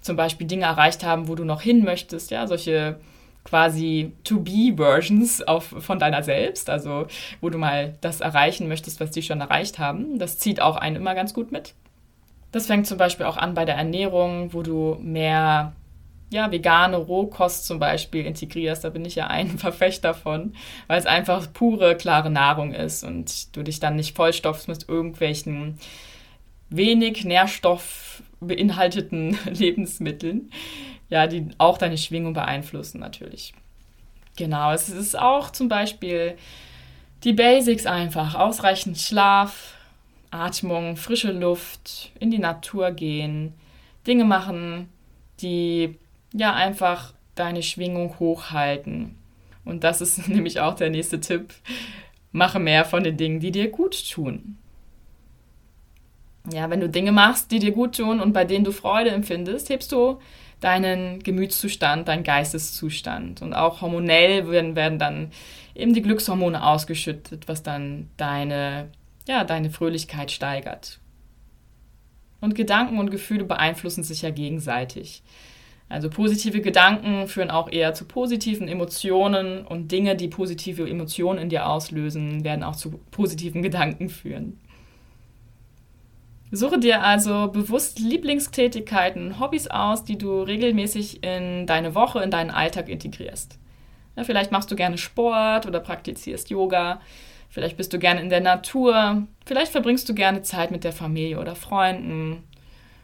zum 0.00 0.16
Beispiel 0.16 0.46
Dinge 0.46 0.64
erreicht 0.64 1.04
haben, 1.04 1.28
wo 1.28 1.34
du 1.34 1.44
noch 1.44 1.62
hin 1.62 1.84
möchtest, 1.84 2.30
ja, 2.30 2.46
solche 2.46 3.00
quasi 3.46 4.12
To-Be-Versions 4.24 5.44
von 5.60 5.98
deiner 5.98 6.22
selbst, 6.22 6.68
also 6.68 7.06
wo 7.40 7.48
du 7.48 7.58
mal 7.58 7.94
das 8.00 8.20
erreichen 8.20 8.68
möchtest, 8.68 9.00
was 9.00 9.12
die 9.12 9.22
schon 9.22 9.40
erreicht 9.40 9.78
haben. 9.78 10.18
Das 10.18 10.38
zieht 10.38 10.60
auch 10.60 10.76
einen 10.76 10.96
immer 10.96 11.14
ganz 11.14 11.32
gut 11.32 11.52
mit. 11.52 11.74
Das 12.52 12.66
fängt 12.66 12.86
zum 12.86 12.98
Beispiel 12.98 13.26
auch 13.26 13.36
an 13.36 13.54
bei 13.54 13.64
der 13.64 13.76
Ernährung, 13.76 14.52
wo 14.52 14.62
du 14.62 14.96
mehr 15.00 15.72
ja, 16.30 16.50
vegane 16.50 16.96
Rohkost 16.96 17.66
zum 17.66 17.78
Beispiel 17.78 18.26
integrierst. 18.26 18.82
Da 18.82 18.90
bin 18.90 19.04
ich 19.04 19.14
ja 19.14 19.28
ein 19.28 19.58
Verfechter 19.58 20.12
von, 20.12 20.54
weil 20.88 20.98
es 20.98 21.06
einfach 21.06 21.52
pure, 21.52 21.96
klare 21.96 22.30
Nahrung 22.30 22.72
ist 22.72 23.04
und 23.04 23.54
du 23.56 23.62
dich 23.62 23.78
dann 23.78 23.96
nicht 23.96 24.16
vollstopfst 24.16 24.66
mit 24.66 24.88
irgendwelchen 24.88 25.78
wenig 26.68 27.24
Nährstoff 27.24 28.22
beinhalteten 28.40 29.38
Lebensmitteln 29.50 30.50
ja, 31.08 31.26
die 31.26 31.48
auch 31.58 31.78
deine 31.78 31.98
Schwingung 31.98 32.34
beeinflussen 32.34 33.00
natürlich. 33.00 33.54
Genau, 34.36 34.72
es 34.72 34.88
ist 34.88 35.18
auch 35.18 35.50
zum 35.50 35.68
Beispiel 35.68 36.36
die 37.24 37.32
Basics 37.32 37.86
einfach. 37.86 38.34
Ausreichend 38.34 38.98
Schlaf, 38.98 39.74
Atmung, 40.30 40.96
frische 40.96 41.32
Luft, 41.32 42.12
in 42.20 42.30
die 42.30 42.38
Natur 42.38 42.90
gehen, 42.90 43.54
Dinge 44.06 44.24
machen, 44.24 44.88
die 45.40 45.96
ja 46.32 46.54
einfach 46.54 47.12
deine 47.34 47.62
Schwingung 47.62 48.18
hochhalten. 48.18 49.16
Und 49.64 49.84
das 49.84 50.00
ist 50.00 50.28
nämlich 50.28 50.60
auch 50.60 50.74
der 50.74 50.90
nächste 50.90 51.20
Tipp. 51.20 51.54
Mache 52.32 52.58
mehr 52.58 52.84
von 52.84 53.02
den 53.02 53.16
Dingen, 53.16 53.40
die 53.40 53.50
dir 53.50 53.70
gut 53.70 54.10
tun. 54.10 54.58
Ja, 56.52 56.70
wenn 56.70 56.80
du 56.80 56.88
Dinge 56.88 57.12
machst, 57.12 57.50
die 57.50 57.58
dir 57.58 57.72
gut 57.72 57.96
tun 57.96 58.20
und 58.20 58.32
bei 58.32 58.44
denen 58.44 58.64
du 58.64 58.72
Freude 58.72 59.10
empfindest, 59.10 59.68
hebst 59.68 59.90
du 59.90 60.20
deinen 60.60 61.22
Gemütszustand, 61.22 62.08
deinen 62.08 62.24
Geisteszustand. 62.24 63.42
Und 63.42 63.54
auch 63.54 63.82
hormonell 63.82 64.50
werden, 64.50 64.76
werden 64.76 64.98
dann 64.98 65.30
eben 65.74 65.94
die 65.94 66.02
Glückshormone 66.02 66.64
ausgeschüttet, 66.64 67.48
was 67.48 67.62
dann 67.62 68.10
deine, 68.16 68.88
ja, 69.28 69.44
deine 69.44 69.70
Fröhlichkeit 69.70 70.30
steigert. 70.30 71.00
Und 72.40 72.54
Gedanken 72.54 72.98
und 72.98 73.10
Gefühle 73.10 73.44
beeinflussen 73.44 74.04
sich 74.04 74.22
ja 74.22 74.30
gegenseitig. 74.30 75.22
Also 75.88 76.10
positive 76.10 76.60
Gedanken 76.60 77.28
führen 77.28 77.50
auch 77.50 77.70
eher 77.70 77.94
zu 77.94 78.06
positiven 78.06 78.66
Emotionen 78.66 79.64
und 79.64 79.92
Dinge, 79.92 80.16
die 80.16 80.28
positive 80.28 80.88
Emotionen 80.88 81.38
in 81.38 81.48
dir 81.48 81.68
auslösen, 81.68 82.42
werden 82.42 82.64
auch 82.64 82.76
zu 82.76 83.00
positiven 83.10 83.62
Gedanken 83.62 84.08
führen. 84.08 84.58
Suche 86.52 86.78
dir 86.78 87.02
also 87.02 87.48
bewusst 87.48 87.98
Lieblingstätigkeiten, 87.98 89.40
Hobbys 89.40 89.66
aus, 89.66 90.04
die 90.04 90.16
du 90.16 90.42
regelmäßig 90.42 91.24
in 91.24 91.66
deine 91.66 91.94
Woche, 91.94 92.22
in 92.22 92.30
deinen 92.30 92.50
Alltag 92.50 92.88
integrierst. 92.88 93.58
Ja, 94.16 94.24
vielleicht 94.24 94.52
machst 94.52 94.70
du 94.70 94.76
gerne 94.76 94.96
Sport 94.96 95.66
oder 95.66 95.80
praktizierst 95.80 96.48
Yoga. 96.50 97.00
Vielleicht 97.48 97.76
bist 97.76 97.92
du 97.92 97.98
gerne 97.98 98.20
in 98.20 98.30
der 98.30 98.40
Natur. 98.40 99.26
Vielleicht 99.44 99.72
verbringst 99.72 100.08
du 100.08 100.14
gerne 100.14 100.42
Zeit 100.42 100.70
mit 100.70 100.84
der 100.84 100.92
Familie 100.92 101.40
oder 101.40 101.56
Freunden. 101.56 102.44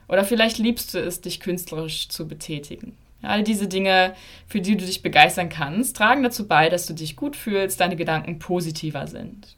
Oder 0.08 0.24
vielleicht 0.24 0.58
liebst 0.58 0.94
du 0.94 0.98
es, 0.98 1.20
dich 1.20 1.40
künstlerisch 1.40 2.08
zu 2.08 2.28
betätigen. 2.28 2.96
all 3.22 3.44
diese 3.44 3.68
Dinge, 3.68 4.14
für 4.48 4.60
die 4.60 4.76
du 4.76 4.84
dich 4.84 5.02
begeistern 5.02 5.48
kannst, 5.48 5.96
tragen 5.96 6.22
dazu 6.24 6.48
bei, 6.48 6.68
dass 6.68 6.86
du 6.86 6.92
dich 6.92 7.14
gut 7.14 7.36
fühlst, 7.36 7.80
deine 7.80 7.94
Gedanken 7.96 8.38
positiver 8.40 9.06
sind. 9.06 9.56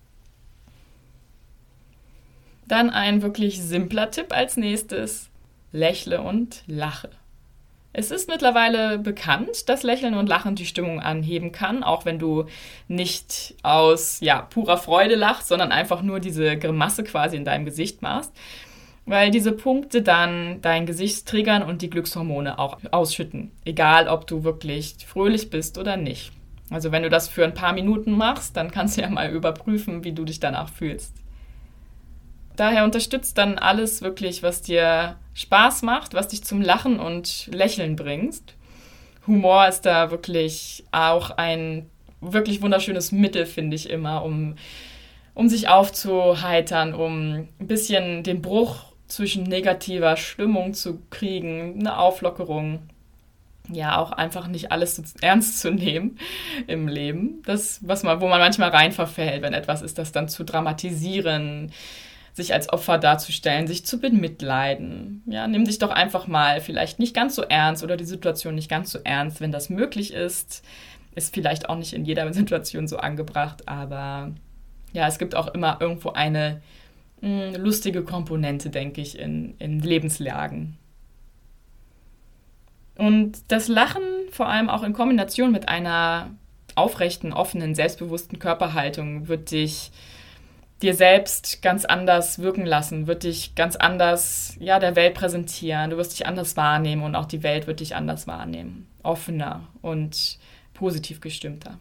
Dann 2.68 2.90
ein 2.90 3.22
wirklich 3.22 3.60
simpler 3.60 4.10
Tipp 4.10 4.34
als 4.34 4.56
nächstes. 4.56 5.30
Lächle 5.72 6.20
und 6.20 6.62
lache. 6.66 7.10
Es 7.92 8.10
ist 8.10 8.28
mittlerweile 8.28 8.98
bekannt, 8.98 9.68
dass 9.68 9.84
Lächeln 9.84 10.14
und 10.14 10.28
Lachen 10.28 10.56
die 10.56 10.66
Stimmung 10.66 11.00
anheben 11.00 11.52
kann, 11.52 11.84
auch 11.84 12.04
wenn 12.04 12.18
du 12.18 12.46
nicht 12.88 13.54
aus 13.62 14.18
ja, 14.20 14.42
purer 14.42 14.78
Freude 14.78 15.14
lachst, 15.14 15.48
sondern 15.48 15.70
einfach 15.70 16.02
nur 16.02 16.18
diese 16.18 16.56
Grimasse 16.56 17.04
quasi 17.04 17.36
in 17.36 17.44
deinem 17.44 17.64
Gesicht 17.64 18.02
machst, 18.02 18.32
weil 19.06 19.30
diese 19.30 19.52
Punkte 19.52 20.02
dann 20.02 20.60
dein 20.60 20.86
Gesicht 20.86 21.26
triggern 21.26 21.62
und 21.62 21.82
die 21.82 21.90
Glückshormone 21.90 22.58
auch 22.58 22.78
ausschütten, 22.90 23.52
egal 23.64 24.08
ob 24.08 24.26
du 24.26 24.42
wirklich 24.42 24.96
fröhlich 25.06 25.50
bist 25.50 25.78
oder 25.78 25.96
nicht. 25.96 26.32
Also 26.70 26.90
wenn 26.90 27.04
du 27.04 27.10
das 27.10 27.28
für 27.28 27.44
ein 27.44 27.54
paar 27.54 27.74
Minuten 27.74 28.12
machst, 28.12 28.56
dann 28.56 28.72
kannst 28.72 28.96
du 28.96 29.02
ja 29.02 29.10
mal 29.10 29.30
überprüfen, 29.30 30.02
wie 30.02 30.12
du 30.12 30.24
dich 30.24 30.40
danach 30.40 30.68
fühlst 30.68 31.23
daher 32.56 32.84
unterstützt 32.84 33.38
dann 33.38 33.58
alles 33.58 34.02
wirklich, 34.02 34.42
was 34.42 34.62
dir 34.62 35.16
Spaß 35.34 35.82
macht, 35.82 36.14
was 36.14 36.28
dich 36.28 36.44
zum 36.44 36.62
Lachen 36.62 37.00
und 37.00 37.48
Lächeln 37.52 37.96
bringst. 37.96 38.54
Humor 39.26 39.66
ist 39.68 39.82
da 39.82 40.10
wirklich 40.10 40.84
auch 40.92 41.30
ein 41.30 41.90
wirklich 42.20 42.62
wunderschönes 42.62 43.12
Mittel, 43.12 43.46
finde 43.46 43.76
ich 43.76 43.90
immer, 43.90 44.24
um, 44.24 44.54
um 45.34 45.48
sich 45.48 45.68
aufzuheitern, 45.68 46.94
um 46.94 47.48
ein 47.58 47.66
bisschen 47.66 48.22
den 48.22 48.42
Bruch 48.42 48.92
zwischen 49.06 49.44
negativer 49.44 50.16
Stimmung 50.16 50.74
zu 50.74 51.00
kriegen, 51.10 51.76
eine 51.78 51.98
Auflockerung. 51.98 52.80
Ja, 53.70 53.98
auch 53.98 54.12
einfach 54.12 54.46
nicht 54.46 54.72
alles 54.72 54.96
so 54.96 55.02
ernst 55.22 55.60
zu 55.60 55.70
nehmen 55.70 56.18
im 56.66 56.86
Leben. 56.86 57.42
Das, 57.46 57.80
was 57.82 58.02
man, 58.02 58.20
wo 58.20 58.28
man 58.28 58.38
manchmal 58.40 58.68
rein 58.68 58.92
verfällt, 58.92 59.40
wenn 59.40 59.54
etwas 59.54 59.80
ist, 59.80 59.96
das 59.96 60.12
dann 60.12 60.28
zu 60.28 60.44
dramatisieren, 60.44 61.72
sich 62.34 62.52
als 62.52 62.70
Opfer 62.72 62.98
darzustellen, 62.98 63.68
sich 63.68 63.86
zu 63.86 64.00
bemitleiden. 64.00 65.22
Ja, 65.26 65.46
nimm 65.46 65.64
dich 65.64 65.78
doch 65.78 65.90
einfach 65.90 66.26
mal 66.26 66.60
vielleicht 66.60 66.98
nicht 66.98 67.14
ganz 67.14 67.36
so 67.36 67.42
ernst 67.42 67.84
oder 67.84 67.96
die 67.96 68.04
Situation 68.04 68.56
nicht 68.56 68.68
ganz 68.68 68.90
so 68.90 68.98
ernst, 69.04 69.40
wenn 69.40 69.52
das 69.52 69.70
möglich 69.70 70.12
ist. 70.12 70.64
Ist 71.14 71.32
vielleicht 71.32 71.68
auch 71.68 71.76
nicht 71.76 71.92
in 71.92 72.04
jeder 72.04 72.30
Situation 72.32 72.88
so 72.88 72.96
angebracht, 72.96 73.68
aber 73.68 74.32
ja, 74.92 75.06
es 75.06 75.18
gibt 75.18 75.36
auch 75.36 75.46
immer 75.48 75.78
irgendwo 75.80 76.10
eine 76.10 76.60
mh, 77.20 77.54
hm, 77.54 77.62
lustige 77.62 78.02
Komponente, 78.02 78.68
denke 78.68 79.00
ich, 79.00 79.16
in, 79.16 79.54
in 79.60 79.78
Lebenslagen. 79.78 80.76
Und 82.96 83.38
das 83.48 83.68
Lachen, 83.68 84.02
vor 84.30 84.48
allem 84.48 84.68
auch 84.68 84.82
in 84.82 84.92
Kombination 84.92 85.52
mit 85.52 85.68
einer 85.68 86.30
aufrechten, 86.74 87.32
offenen, 87.32 87.76
selbstbewussten 87.76 88.40
Körperhaltung, 88.40 89.28
wird 89.28 89.52
dich 89.52 89.92
dir 90.84 90.94
selbst 90.94 91.62
ganz 91.62 91.84
anders 91.84 92.38
wirken 92.38 92.66
lassen, 92.66 93.06
wird 93.06 93.24
dich 93.24 93.54
ganz 93.54 93.74
anders 93.74 94.56
ja, 94.60 94.78
der 94.78 94.94
Welt 94.96 95.14
präsentieren, 95.14 95.90
du 95.90 95.96
wirst 95.96 96.12
dich 96.12 96.26
anders 96.26 96.56
wahrnehmen 96.56 97.02
und 97.02 97.16
auch 97.16 97.26
die 97.26 97.42
Welt 97.42 97.66
wird 97.66 97.80
dich 97.80 97.96
anders 97.96 98.26
wahrnehmen, 98.26 98.86
offener 99.02 99.66
und 99.82 100.38
positiv 100.74 101.20
gestimmter. 101.20 101.78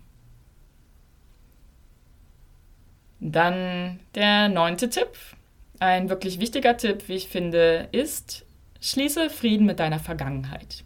Dann 3.19 3.99
der 4.15 4.49
neunte 4.49 4.89
Tipp, 4.89 5.09
ein 5.79 6.09
wirklich 6.09 6.39
wichtiger 6.39 6.77
Tipp, 6.77 7.07
wie 7.07 7.15
ich 7.15 7.27
finde, 7.27 7.89
ist, 7.91 8.45
schließe 8.81 9.29
Frieden 9.29 9.65
mit 9.65 9.79
deiner 9.79 9.99
Vergangenheit. 9.99 10.83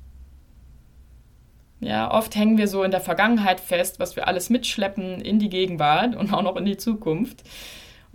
Ja, 1.80 2.12
oft 2.12 2.36
hängen 2.36 2.58
wir 2.58 2.68
so 2.68 2.84
in 2.84 2.92
der 2.92 3.02
Vergangenheit 3.02 3.60
fest, 3.60 4.00
was 4.00 4.16
wir 4.16 4.28
alles 4.28 4.50
mitschleppen 4.50 5.22
in 5.22 5.38
die 5.38 5.50
Gegenwart 5.50 6.16
und 6.16 6.34
auch 6.34 6.42
noch 6.42 6.56
in 6.56 6.66
die 6.66 6.78
Zukunft. 6.78 7.44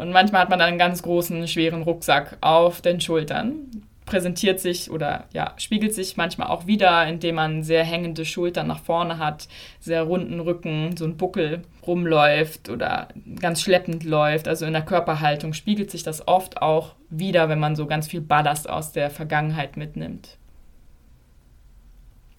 Und 0.02 0.10
manchmal 0.10 0.42
hat 0.42 0.50
man 0.50 0.58
dann 0.58 0.68
einen 0.68 0.78
ganz 0.78 1.02
großen, 1.02 1.46
schweren 1.46 1.82
Rucksack 1.82 2.36
auf 2.40 2.80
den 2.80 3.00
Schultern. 3.00 3.84
präsentiert 4.04 4.60
sich 4.60 4.90
oder 4.90 5.24
ja, 5.32 5.54
spiegelt 5.56 5.94
sich 5.94 6.16
manchmal 6.16 6.48
auch 6.48 6.66
wieder, 6.66 7.06
indem 7.06 7.36
man 7.36 7.62
sehr 7.62 7.84
hängende 7.84 8.24
Schultern 8.24 8.66
nach 8.66 8.80
vorne 8.80 9.18
hat, 9.18 9.48
sehr 9.80 10.02
runden 10.02 10.40
Rücken, 10.40 10.96
so 10.96 11.04
ein 11.04 11.16
Buckel 11.16 11.62
rumläuft 11.86 12.68
oder 12.68 13.08
ganz 13.40 13.62
schleppend 13.62 14.04
läuft. 14.04 14.48
Also 14.48 14.66
in 14.66 14.72
der 14.72 14.82
Körperhaltung 14.82 15.52
spiegelt 15.52 15.90
sich 15.90 16.02
das 16.02 16.26
oft 16.26 16.60
auch 16.60 16.94
wieder, 17.10 17.48
wenn 17.48 17.60
man 17.60 17.76
so 17.76 17.86
ganz 17.86 18.08
viel 18.08 18.20
Ballast 18.20 18.68
aus 18.68 18.92
der 18.92 19.08
Vergangenheit 19.08 19.76
mitnimmt. 19.76 20.36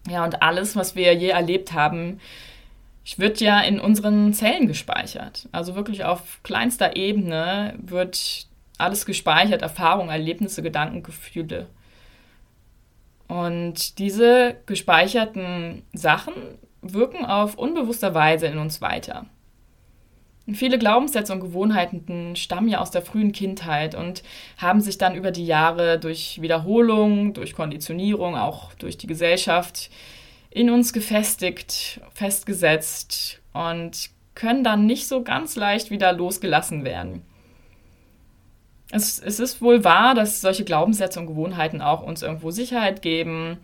Ja, 0.09 0.25
und 0.25 0.41
alles, 0.41 0.75
was 0.75 0.97
wir 0.97 1.13
je 1.13 1.29
erlebt 1.29 1.71
haben, 1.71 2.19
wird 3.17 3.41
ja 3.41 3.59
in 3.61 3.79
unseren 3.79 4.33
Zellen 4.33 4.67
gespeichert. 4.67 5.47
Also 5.51 5.75
wirklich 5.75 6.05
auf 6.05 6.41
kleinster 6.43 6.95
Ebene 6.95 7.75
wird 7.77 8.47
alles 8.77 9.05
gespeichert, 9.05 9.61
Erfahrungen, 9.61 10.09
Erlebnisse, 10.09 10.61
Gedanken, 10.61 11.03
Gefühle. 11.03 11.67
Und 13.27 13.99
diese 13.99 14.55
gespeicherten 14.65 15.83
Sachen 15.93 16.33
wirken 16.81 17.25
auf 17.25 17.55
unbewusster 17.55 18.13
Weise 18.13 18.47
in 18.47 18.57
uns 18.57 18.81
weiter. 18.81 19.25
Und 20.45 20.55
viele 20.55 20.77
Glaubenssätze 20.77 21.31
und 21.31 21.39
Gewohnheiten 21.39 22.35
stammen 22.35 22.67
ja 22.67 22.81
aus 22.81 22.91
der 22.91 23.01
frühen 23.01 23.31
Kindheit 23.31 23.95
und 23.95 24.23
haben 24.57 24.81
sich 24.81 24.97
dann 24.97 25.15
über 25.15 25.31
die 25.31 25.45
Jahre 25.45 25.97
durch 25.99 26.41
Wiederholung, 26.41 27.33
durch 27.33 27.53
Konditionierung, 27.53 28.35
auch 28.35 28.73
durch 28.73 28.97
die 28.97 29.07
Gesellschaft 29.07 29.89
in 30.53 30.69
uns 30.69 30.93
gefestigt, 30.93 31.99
festgesetzt 32.13 33.41
und 33.53 34.09
können 34.35 34.63
dann 34.63 34.85
nicht 34.85 35.07
so 35.07 35.23
ganz 35.23 35.55
leicht 35.55 35.89
wieder 35.89 36.13
losgelassen 36.13 36.85
werden. 36.85 37.23
Es, 38.91 39.17
es 39.17 39.39
ist 39.39 39.63
wohl 39.63 39.83
wahr, 39.83 40.13
dass 40.13 40.41
solche 40.41 40.63
Glaubenssätze 40.63 41.19
und 41.19 41.25
Gewohnheiten 41.25 41.81
auch 41.81 42.03
uns 42.03 42.21
irgendwo 42.21 42.51
Sicherheit 42.51 43.01
geben, 43.01 43.57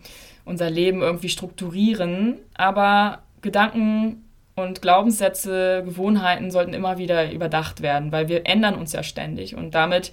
unser 0.44 0.68
Leben 0.68 1.00
irgendwie 1.02 1.28
strukturieren, 1.28 2.38
aber 2.54 3.22
Gedanken 3.40 4.24
und 4.56 4.82
Glaubenssätze, 4.82 5.84
Gewohnheiten 5.84 6.50
sollten 6.50 6.74
immer 6.74 6.98
wieder 6.98 7.30
überdacht 7.30 7.82
werden, 7.82 8.10
weil 8.10 8.28
wir 8.28 8.46
ändern 8.46 8.74
uns 8.74 8.92
ja 8.92 9.04
ständig 9.04 9.54
und 9.54 9.76
damit 9.76 10.10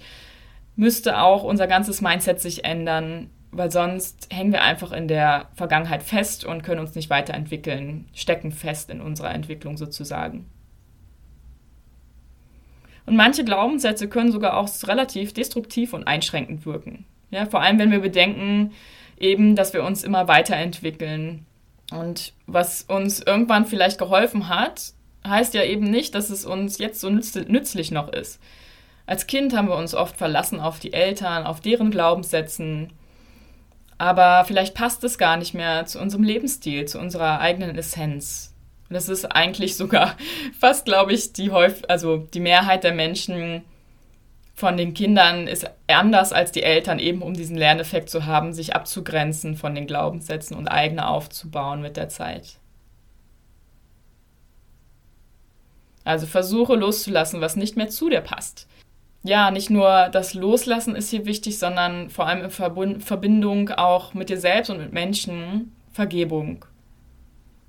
müsste 0.76 1.20
auch 1.20 1.42
unser 1.42 1.66
ganzes 1.66 2.00
Mindset 2.00 2.40
sich 2.40 2.64
ändern, 2.64 3.30
weil 3.50 3.70
sonst 3.70 4.28
hängen 4.30 4.52
wir 4.52 4.62
einfach 4.62 4.92
in 4.92 5.08
der 5.08 5.48
Vergangenheit 5.54 6.02
fest 6.02 6.44
und 6.44 6.62
können 6.62 6.80
uns 6.80 6.94
nicht 6.94 7.10
weiterentwickeln, 7.10 8.08
stecken 8.14 8.52
fest 8.52 8.90
in 8.90 9.00
unserer 9.00 9.34
Entwicklung 9.34 9.76
sozusagen. 9.76 10.46
Und 13.06 13.16
manche 13.16 13.42
Glaubenssätze 13.42 14.06
können 14.08 14.32
sogar 14.32 14.56
auch 14.56 14.68
relativ 14.86 15.32
destruktiv 15.32 15.94
und 15.94 16.06
einschränkend 16.06 16.66
wirken. 16.66 17.06
Ja, 17.30 17.46
vor 17.46 17.62
allem, 17.62 17.78
wenn 17.78 17.90
wir 17.90 18.00
bedenken, 18.00 18.72
eben, 19.18 19.56
dass 19.56 19.72
wir 19.72 19.82
uns 19.82 20.04
immer 20.04 20.28
weiterentwickeln. 20.28 21.46
Und 21.90 22.34
was 22.46 22.82
uns 22.82 23.20
irgendwann 23.20 23.64
vielleicht 23.64 23.98
geholfen 23.98 24.48
hat, 24.48 24.92
heißt 25.26 25.54
ja 25.54 25.64
eben 25.64 25.90
nicht, 25.90 26.14
dass 26.14 26.28
es 26.28 26.44
uns 26.44 26.78
jetzt 26.78 27.00
so 27.00 27.08
nützlich 27.08 27.90
noch 27.90 28.12
ist. 28.12 28.40
Als 29.06 29.26
Kind 29.26 29.56
haben 29.56 29.68
wir 29.68 29.76
uns 29.76 29.94
oft 29.94 30.16
verlassen 30.18 30.60
auf 30.60 30.78
die 30.78 30.92
Eltern, 30.92 31.46
auf 31.46 31.60
deren 31.60 31.90
Glaubenssätzen. 31.90 32.92
Aber 33.98 34.44
vielleicht 34.44 34.74
passt 34.74 35.02
es 35.02 35.18
gar 35.18 35.36
nicht 35.36 35.54
mehr 35.54 35.84
zu 35.86 36.00
unserem 36.00 36.22
Lebensstil, 36.22 36.86
zu 36.86 37.00
unserer 37.00 37.40
eigenen 37.40 37.76
Essenz. 37.76 38.54
Und 38.88 38.94
das 38.94 39.08
ist 39.08 39.24
eigentlich 39.26 39.76
sogar 39.76 40.16
fast, 40.58 40.86
glaube 40.86 41.12
ich, 41.12 41.32
die 41.32 41.50
häufig, 41.50 41.90
also 41.90 42.18
die 42.18 42.40
Mehrheit 42.40 42.84
der 42.84 42.94
Menschen 42.94 43.62
von 44.54 44.76
den 44.76 44.94
Kindern 44.94 45.46
ist 45.46 45.70
anders 45.86 46.32
als 46.32 46.50
die 46.50 46.64
Eltern, 46.64 46.98
eben 46.98 47.22
um 47.22 47.34
diesen 47.34 47.56
Lerneffekt 47.56 48.10
zu 48.10 48.26
haben, 48.26 48.52
sich 48.52 48.74
abzugrenzen 48.74 49.56
von 49.56 49.74
den 49.74 49.86
Glaubenssätzen 49.86 50.56
und 50.56 50.66
eigene 50.66 51.06
aufzubauen 51.06 51.80
mit 51.80 51.96
der 51.96 52.08
Zeit. 52.08 52.58
Also 56.02 56.26
versuche 56.26 56.74
loszulassen, 56.74 57.40
was 57.40 57.54
nicht 57.54 57.76
mehr 57.76 57.88
zu 57.88 58.08
dir 58.08 58.20
passt. 58.20 58.66
Ja, 59.22 59.50
nicht 59.50 59.68
nur 59.68 60.08
das 60.10 60.34
Loslassen 60.34 60.94
ist 60.94 61.10
hier 61.10 61.26
wichtig, 61.26 61.58
sondern 61.58 62.08
vor 62.10 62.26
allem 62.26 62.44
in 62.44 63.00
Verbindung 63.00 63.70
auch 63.70 64.14
mit 64.14 64.28
dir 64.30 64.38
selbst 64.38 64.70
und 64.70 64.78
mit 64.78 64.92
Menschen 64.92 65.72
Vergebung 65.92 66.64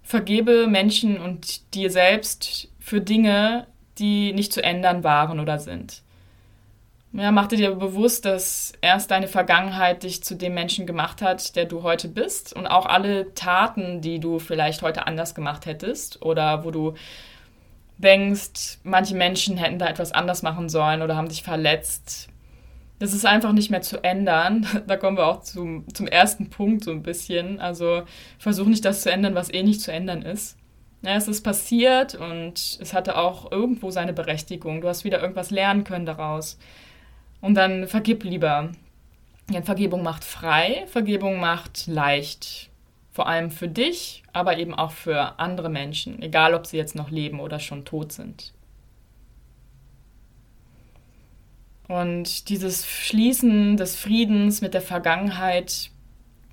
vergebe 0.09 0.65
Menschen 0.65 1.21
und 1.21 1.75
dir 1.75 1.91
selbst 1.91 2.67
für 2.79 2.99
Dinge, 2.99 3.67
die 3.99 4.33
nicht 4.33 4.51
zu 4.51 4.63
ändern 4.63 5.03
waren 5.03 5.39
oder 5.39 5.59
sind. 5.59 6.01
Ja, 7.13 7.31
mach 7.31 7.45
dir 7.45 7.75
bewusst, 7.75 8.25
dass 8.25 8.73
erst 8.81 9.11
deine 9.11 9.27
Vergangenheit 9.27 10.01
dich 10.01 10.23
zu 10.23 10.35
dem 10.35 10.55
Menschen 10.55 10.87
gemacht 10.87 11.21
hat, 11.21 11.55
der 11.55 11.65
du 11.65 11.83
heute 11.83 12.07
bist 12.07 12.53
und 12.53 12.65
auch 12.65 12.87
alle 12.87 13.35
Taten, 13.35 14.01
die 14.01 14.19
du 14.19 14.39
vielleicht 14.39 14.81
heute 14.81 15.05
anders 15.05 15.35
gemacht 15.35 15.67
hättest 15.67 16.23
oder 16.23 16.63
wo 16.65 16.71
du 16.71 16.95
denkst, 17.99 18.79
manche 18.83 19.15
Menschen 19.15 19.57
hätten 19.57 19.79
da 19.79 19.87
etwas 19.87 20.11
anders 20.11 20.41
machen 20.41 20.69
sollen 20.69 21.01
oder 21.01 21.15
haben 21.15 21.29
dich 21.29 21.43
verletzt, 21.43 22.29
das 22.99 23.13
ist 23.13 23.25
einfach 23.25 23.53
nicht 23.53 23.71
mehr 23.71 23.81
zu 23.81 24.03
ändern. 24.03 24.67
Da 24.87 24.97
kommen 24.97 25.17
wir 25.17 25.25
auch 25.25 25.41
zum, 25.41 25.85
zum 25.93 26.05
ersten 26.07 26.49
Punkt 26.49 26.83
so 26.83 26.91
ein 26.91 27.01
bisschen. 27.01 27.59
Also 27.59 28.03
versuch 28.37 28.67
nicht 28.67 28.83
das 28.85 29.01
zu 29.01 29.11
ändern, 29.11 29.35
was 29.35 29.51
eh 29.51 29.63
nicht 29.63 29.81
zu 29.81 29.91
ändern 29.91 30.21
ist. 30.21 30.57
Ja, 31.01 31.15
es 31.15 31.29
ist 31.29 31.43
passiert 31.43 32.15
und 32.15 32.77
es 32.81 32.93
hatte 32.93 33.17
auch 33.17 33.51
irgendwo 33.51 33.89
seine 33.89 34.11
Berechtigung. 34.11 34.81
Du 34.81 34.89
hast 34.89 35.05
wieder 35.05 35.21
irgendwas 35.21 35.49
lernen 35.49 35.85
können 35.85 36.05
daraus. 36.05 36.57
Und 37.39 37.55
dann 37.55 37.87
vergib 37.87 38.25
lieber. 38.25 38.71
Ja, 39.49 39.61
Vergebung 39.61 40.03
macht 40.03 40.25
frei, 40.25 40.85
Vergebung 40.87 41.39
macht 41.39 41.87
leicht. 41.87 42.68
Vor 43.19 43.27
allem 43.27 43.51
für 43.51 43.67
dich, 43.67 44.23
aber 44.31 44.59
eben 44.59 44.73
auch 44.73 44.91
für 44.91 45.37
andere 45.39 45.67
Menschen, 45.67 46.21
egal 46.21 46.53
ob 46.53 46.65
sie 46.65 46.77
jetzt 46.77 46.95
noch 46.95 47.11
leben 47.11 47.41
oder 47.41 47.59
schon 47.59 47.83
tot 47.83 48.13
sind. 48.13 48.53
Und 51.89 52.47
dieses 52.47 52.87
Schließen 52.87 53.75
des 53.75 53.97
Friedens 53.97 54.61
mit 54.61 54.73
der 54.73 54.81
Vergangenheit, 54.81 55.91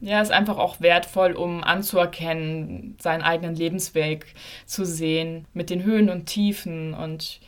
ja, 0.00 0.20
ist 0.20 0.32
einfach 0.32 0.58
auch 0.58 0.80
wertvoll, 0.80 1.34
um 1.34 1.62
anzuerkennen, 1.62 2.96
seinen 3.00 3.22
eigenen 3.22 3.54
Lebensweg 3.54 4.34
zu 4.64 4.84
sehen, 4.84 5.46
mit 5.54 5.70
den 5.70 5.84
Höhen 5.84 6.10
und 6.10 6.26
Tiefen 6.26 6.94
und 6.94 7.38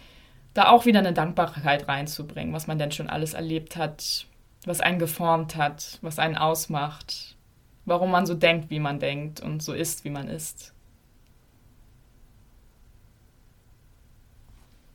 da 0.55 0.69
auch 0.69 0.87
wieder 0.87 1.01
eine 1.01 1.13
Dankbarkeit 1.13 1.89
reinzubringen, 1.89 2.55
was 2.55 2.69
man 2.69 2.79
denn 2.79 2.93
schon 2.93 3.11
alles 3.11 3.35
erlebt 3.35 3.75
hat, 3.75 4.27
was 4.65 4.81
einen 4.81 5.01
geformt 5.01 5.57
hat, 5.57 5.99
was 6.03 6.21
einen 6.21 6.37
ausmacht, 6.37 7.35
warum 7.89 8.11
man 8.11 8.27
so 8.27 8.35
denkt, 8.35 8.71
wie 8.71 8.81
man 8.81 8.99
denkt 8.99 9.41
und 9.41 9.63
so 9.63 9.73
ist, 9.73 10.05
wie 10.05 10.11
man 10.11 10.29
ist. 10.29 10.73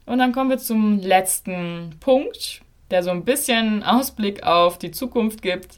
Und 0.05 0.19
dann 0.19 0.33
kommen 0.33 0.49
wir 0.49 0.57
zum 0.57 0.99
letzten 0.99 1.95
Punkt, 1.99 2.61
der 2.91 3.03
so 3.03 3.11
ein 3.11 3.23
bisschen 3.23 3.83
Ausblick 3.83 4.43
auf 4.43 4.77
die 4.77 4.91
Zukunft 4.91 5.41
gibt. 5.41 5.77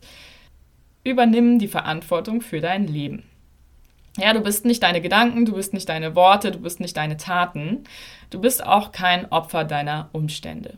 Übernimm 1.04 1.60
die 1.60 1.68
Verantwortung 1.68 2.42
für 2.42 2.60
dein 2.60 2.88
Leben. 2.88 3.24
Ja, 4.18 4.34
du 4.34 4.40
bist 4.40 4.66
nicht 4.66 4.82
deine 4.82 5.02
Gedanken, 5.02 5.46
du 5.46 5.54
bist 5.54 5.74
nicht 5.74 5.90
deine 5.90 6.16
Worte, 6.16 6.52
du 6.52 6.60
bist 6.60 6.80
nicht 6.80 6.96
deine 6.96 7.18
Taten. 7.18 7.84
Du 8.30 8.40
bist 8.40 8.66
auch 8.66 8.92
kein 8.92 9.32
Opfer 9.32 9.66
deiner 9.66 10.10
Umstände. 10.14 10.76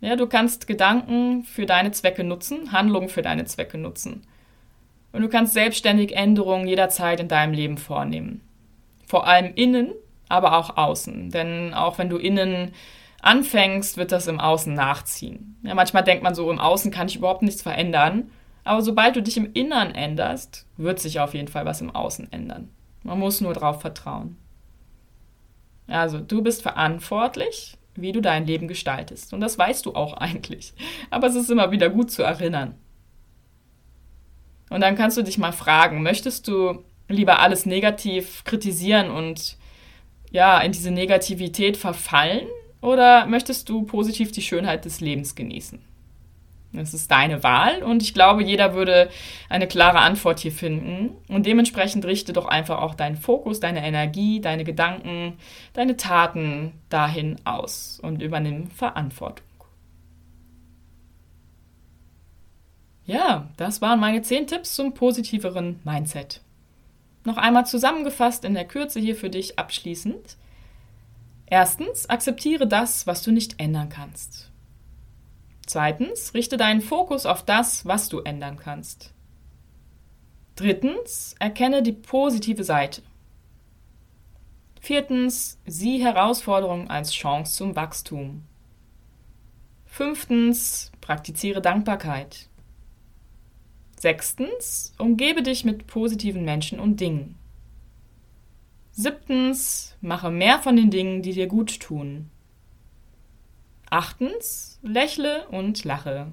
Ja, 0.00 0.16
du 0.16 0.26
kannst 0.26 0.66
Gedanken 0.66 1.44
für 1.44 1.66
deine 1.66 1.92
Zwecke 1.92 2.24
nutzen, 2.24 2.72
Handlungen 2.72 3.08
für 3.08 3.22
deine 3.22 3.44
Zwecke 3.44 3.78
nutzen. 3.78 4.22
Und 5.12 5.22
du 5.22 5.28
kannst 5.28 5.54
selbstständig 5.54 6.16
Änderungen 6.16 6.66
jederzeit 6.66 7.20
in 7.20 7.28
deinem 7.28 7.52
Leben 7.52 7.78
vornehmen. 7.78 8.42
Vor 9.06 9.26
allem 9.26 9.52
innen, 9.54 9.92
aber 10.28 10.56
auch 10.56 10.76
außen. 10.76 11.30
Denn 11.30 11.74
auch 11.74 11.98
wenn 11.98 12.08
du 12.08 12.16
innen 12.16 12.72
anfängst, 13.20 13.96
wird 13.96 14.12
das 14.12 14.28
im 14.28 14.40
Außen 14.40 14.72
nachziehen. 14.72 15.56
Ja, 15.62 15.74
manchmal 15.74 16.04
denkt 16.04 16.22
man 16.22 16.34
so, 16.34 16.50
im 16.50 16.58
Außen 16.58 16.90
kann 16.90 17.08
ich 17.08 17.16
überhaupt 17.16 17.42
nichts 17.42 17.62
verändern. 17.62 18.30
Aber 18.64 18.82
sobald 18.82 19.16
du 19.16 19.22
dich 19.22 19.36
im 19.36 19.52
Innern 19.52 19.94
änderst, 19.94 20.66
wird 20.76 21.00
sich 21.00 21.20
auf 21.20 21.34
jeden 21.34 21.48
Fall 21.48 21.64
was 21.64 21.80
im 21.80 21.94
Außen 21.94 22.32
ändern. 22.32 22.68
Man 23.02 23.18
muss 23.18 23.40
nur 23.40 23.54
darauf 23.54 23.80
vertrauen. 23.80 24.36
Also, 25.86 26.20
du 26.20 26.42
bist 26.42 26.62
verantwortlich, 26.62 27.76
wie 27.96 28.12
du 28.12 28.20
dein 28.20 28.46
Leben 28.46 28.68
gestaltest. 28.68 29.32
Und 29.32 29.40
das 29.40 29.58
weißt 29.58 29.86
du 29.86 29.94
auch 29.94 30.12
eigentlich. 30.18 30.72
Aber 31.10 31.26
es 31.26 31.34
ist 31.34 31.50
immer 31.50 31.70
wieder 31.70 31.88
gut 31.90 32.10
zu 32.10 32.22
erinnern. 32.22 32.74
Und 34.70 34.80
dann 34.80 34.96
kannst 34.96 35.18
du 35.18 35.22
dich 35.22 35.36
mal 35.36 35.52
fragen, 35.52 36.02
möchtest 36.02 36.48
du 36.48 36.82
lieber 37.08 37.40
alles 37.40 37.66
negativ 37.66 38.44
kritisieren 38.44 39.10
und 39.10 39.56
ja, 40.30 40.60
in 40.60 40.72
diese 40.72 40.90
Negativität 40.90 41.76
verfallen? 41.76 42.46
Oder 42.80 43.26
möchtest 43.26 43.68
du 43.68 43.82
positiv 43.82 44.32
die 44.32 44.42
Schönheit 44.42 44.86
des 44.86 45.00
Lebens 45.00 45.34
genießen? 45.34 45.80
Das 46.72 46.94
ist 46.94 47.10
deine 47.10 47.42
Wahl 47.42 47.82
und 47.82 48.00
ich 48.00 48.14
glaube, 48.14 48.44
jeder 48.44 48.74
würde 48.74 49.10
eine 49.48 49.66
klare 49.66 49.98
Antwort 49.98 50.38
hier 50.38 50.52
finden. 50.52 51.10
Und 51.26 51.46
dementsprechend 51.46 52.04
richte 52.04 52.32
doch 52.32 52.46
einfach 52.46 52.80
auch 52.80 52.94
deinen 52.94 53.16
Fokus, 53.16 53.58
deine 53.58 53.84
Energie, 53.84 54.40
deine 54.40 54.62
Gedanken, 54.62 55.36
deine 55.72 55.96
Taten 55.96 56.72
dahin 56.88 57.36
aus 57.44 57.98
und 58.00 58.22
übernimm 58.22 58.70
Verantwortung. 58.70 59.44
Ja, 63.10 63.48
das 63.56 63.80
waren 63.80 63.98
meine 63.98 64.22
10 64.22 64.46
Tipps 64.46 64.76
zum 64.76 64.94
positiveren 64.94 65.80
Mindset. 65.82 66.42
Noch 67.24 67.38
einmal 67.38 67.66
zusammengefasst 67.66 68.44
in 68.44 68.54
der 68.54 68.64
Kürze 68.64 69.00
hier 69.00 69.16
für 69.16 69.30
dich 69.30 69.58
abschließend. 69.58 70.36
Erstens, 71.46 72.08
akzeptiere 72.08 72.68
das, 72.68 73.08
was 73.08 73.24
du 73.24 73.32
nicht 73.32 73.58
ändern 73.58 73.88
kannst. 73.88 74.52
Zweitens, 75.66 76.34
richte 76.34 76.56
deinen 76.56 76.82
Fokus 76.82 77.26
auf 77.26 77.44
das, 77.44 77.84
was 77.84 78.08
du 78.08 78.20
ändern 78.20 78.56
kannst. 78.56 79.12
Drittens, 80.54 81.34
erkenne 81.40 81.82
die 81.82 81.90
positive 81.90 82.62
Seite. 82.62 83.02
Viertens, 84.80 85.58
sieh 85.66 86.00
Herausforderungen 86.00 86.88
als 86.88 87.10
Chance 87.12 87.54
zum 87.54 87.74
Wachstum. 87.74 88.44
Fünftens, 89.84 90.92
praktiziere 91.00 91.60
Dankbarkeit. 91.60 92.49
Sechstens, 94.00 94.94
umgebe 94.96 95.42
dich 95.42 95.66
mit 95.66 95.86
positiven 95.86 96.42
Menschen 96.42 96.80
und 96.80 97.00
Dingen. 97.00 97.34
Siebtens, 98.92 99.94
mache 100.00 100.30
mehr 100.30 100.58
von 100.58 100.74
den 100.74 100.90
Dingen, 100.90 101.20
die 101.20 101.34
dir 101.34 101.46
gut 101.48 101.80
tun. 101.80 102.30
Achtens, 103.90 104.80
lächle 104.82 105.46
und 105.48 105.84
lache. 105.84 106.32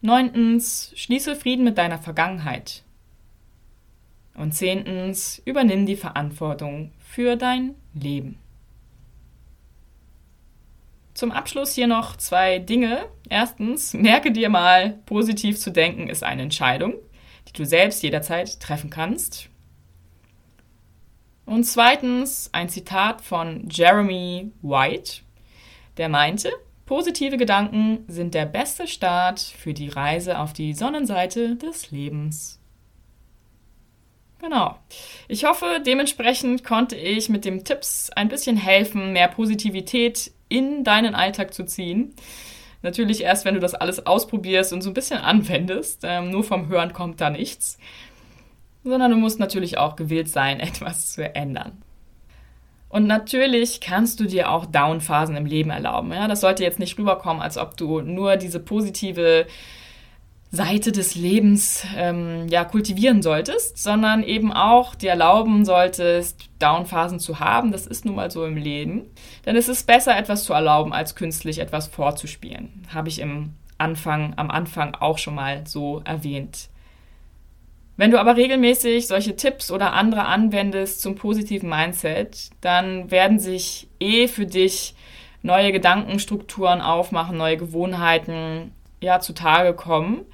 Neuntens, 0.00 0.94
schließe 0.96 1.36
Frieden 1.36 1.64
mit 1.64 1.76
deiner 1.76 1.98
Vergangenheit. 1.98 2.84
Und 4.32 4.54
zehntens, 4.54 5.42
übernimm 5.44 5.84
die 5.84 5.96
Verantwortung 5.96 6.90
für 7.00 7.36
dein 7.36 7.74
Leben. 7.92 8.38
Zum 11.18 11.32
Abschluss 11.32 11.74
hier 11.74 11.88
noch 11.88 12.14
zwei 12.14 12.60
Dinge. 12.60 13.04
Erstens, 13.28 13.92
merke 13.92 14.30
dir 14.30 14.48
mal, 14.48 15.00
positiv 15.04 15.58
zu 15.58 15.72
denken 15.72 16.08
ist 16.08 16.22
eine 16.22 16.42
Entscheidung, 16.42 16.94
die 17.48 17.52
du 17.54 17.66
selbst 17.66 18.04
jederzeit 18.04 18.60
treffen 18.60 18.88
kannst. 18.88 19.48
Und 21.44 21.64
zweitens, 21.64 22.50
ein 22.52 22.68
Zitat 22.68 23.20
von 23.20 23.68
Jeremy 23.68 24.52
White, 24.62 25.22
der 25.96 26.08
meinte, 26.08 26.52
positive 26.86 27.36
Gedanken 27.36 28.04
sind 28.06 28.32
der 28.32 28.46
beste 28.46 28.86
Start 28.86 29.40
für 29.40 29.74
die 29.74 29.88
Reise 29.88 30.38
auf 30.38 30.52
die 30.52 30.72
Sonnenseite 30.72 31.56
des 31.56 31.90
Lebens. 31.90 32.60
Genau. 34.40 34.78
Ich 35.26 35.44
hoffe, 35.44 35.82
dementsprechend 35.84 36.62
konnte 36.62 36.94
ich 36.94 37.28
mit 37.28 37.44
den 37.44 37.64
Tipps 37.64 38.08
ein 38.10 38.28
bisschen 38.28 38.56
helfen, 38.56 39.12
mehr 39.12 39.26
Positivität 39.26 40.30
in 40.48 40.84
deinen 40.84 41.14
Alltag 41.14 41.54
zu 41.54 41.64
ziehen. 41.64 42.14
Natürlich 42.82 43.22
erst, 43.22 43.44
wenn 43.44 43.54
du 43.54 43.60
das 43.60 43.74
alles 43.74 44.06
ausprobierst 44.06 44.72
und 44.72 44.82
so 44.82 44.90
ein 44.90 44.94
bisschen 44.94 45.18
anwendest. 45.18 46.00
Ähm, 46.04 46.30
nur 46.30 46.44
vom 46.44 46.68
Hören 46.68 46.92
kommt 46.92 47.20
da 47.20 47.30
nichts. 47.30 47.78
Sondern 48.84 49.10
du 49.10 49.16
musst 49.16 49.40
natürlich 49.40 49.78
auch 49.78 49.96
gewillt 49.96 50.28
sein, 50.28 50.60
etwas 50.60 51.12
zu 51.12 51.34
ändern. 51.34 51.82
Und 52.88 53.06
natürlich 53.06 53.80
kannst 53.80 54.18
du 54.20 54.24
dir 54.24 54.50
auch 54.50 54.64
Downphasen 54.64 55.36
im 55.36 55.44
Leben 55.44 55.70
erlauben. 55.70 56.12
Ja? 56.12 56.26
Das 56.26 56.40
sollte 56.40 56.62
jetzt 56.62 56.78
nicht 56.78 56.98
rüberkommen, 56.98 57.42
als 57.42 57.58
ob 57.58 57.76
du 57.76 58.00
nur 58.00 58.36
diese 58.36 58.60
positive 58.60 59.46
Seite 60.50 60.92
des 60.92 61.14
Lebens 61.14 61.84
ähm, 61.96 62.46
ja, 62.48 62.64
kultivieren 62.64 63.22
solltest, 63.22 63.76
sondern 63.76 64.22
eben 64.22 64.50
auch 64.52 64.94
dir 64.94 65.10
erlauben 65.10 65.66
solltest, 65.66 66.48
Downphasen 66.58 67.20
zu 67.20 67.38
haben. 67.38 67.70
Das 67.70 67.86
ist 67.86 68.06
nun 68.06 68.14
mal 68.14 68.30
so 68.30 68.46
im 68.46 68.56
Leben. 68.56 69.10
Denn 69.44 69.56
es 69.56 69.68
ist 69.68 69.86
besser, 69.86 70.16
etwas 70.16 70.44
zu 70.44 70.54
erlauben, 70.54 70.92
als 70.92 71.14
künstlich 71.14 71.58
etwas 71.58 71.86
vorzuspielen. 71.88 72.86
Habe 72.94 73.08
ich 73.08 73.18
im 73.18 73.54
Anfang, 73.76 74.32
am 74.36 74.50
Anfang 74.50 74.94
auch 74.94 75.18
schon 75.18 75.34
mal 75.34 75.66
so 75.66 76.00
erwähnt. 76.04 76.70
Wenn 77.98 78.10
du 78.10 78.18
aber 78.18 78.36
regelmäßig 78.36 79.06
solche 79.06 79.36
Tipps 79.36 79.70
oder 79.70 79.92
andere 79.92 80.24
anwendest 80.24 81.02
zum 81.02 81.16
positiven 81.16 81.68
Mindset, 81.68 82.50
dann 82.60 83.10
werden 83.10 83.38
sich 83.38 83.88
eh 84.00 84.28
für 84.28 84.46
dich 84.46 84.94
neue 85.42 85.72
Gedankenstrukturen 85.72 86.80
aufmachen, 86.80 87.36
neue 87.36 87.56
Gewohnheiten 87.56 88.72
ja 89.00 89.20
zutage 89.20 89.74
kommen, 89.74 90.24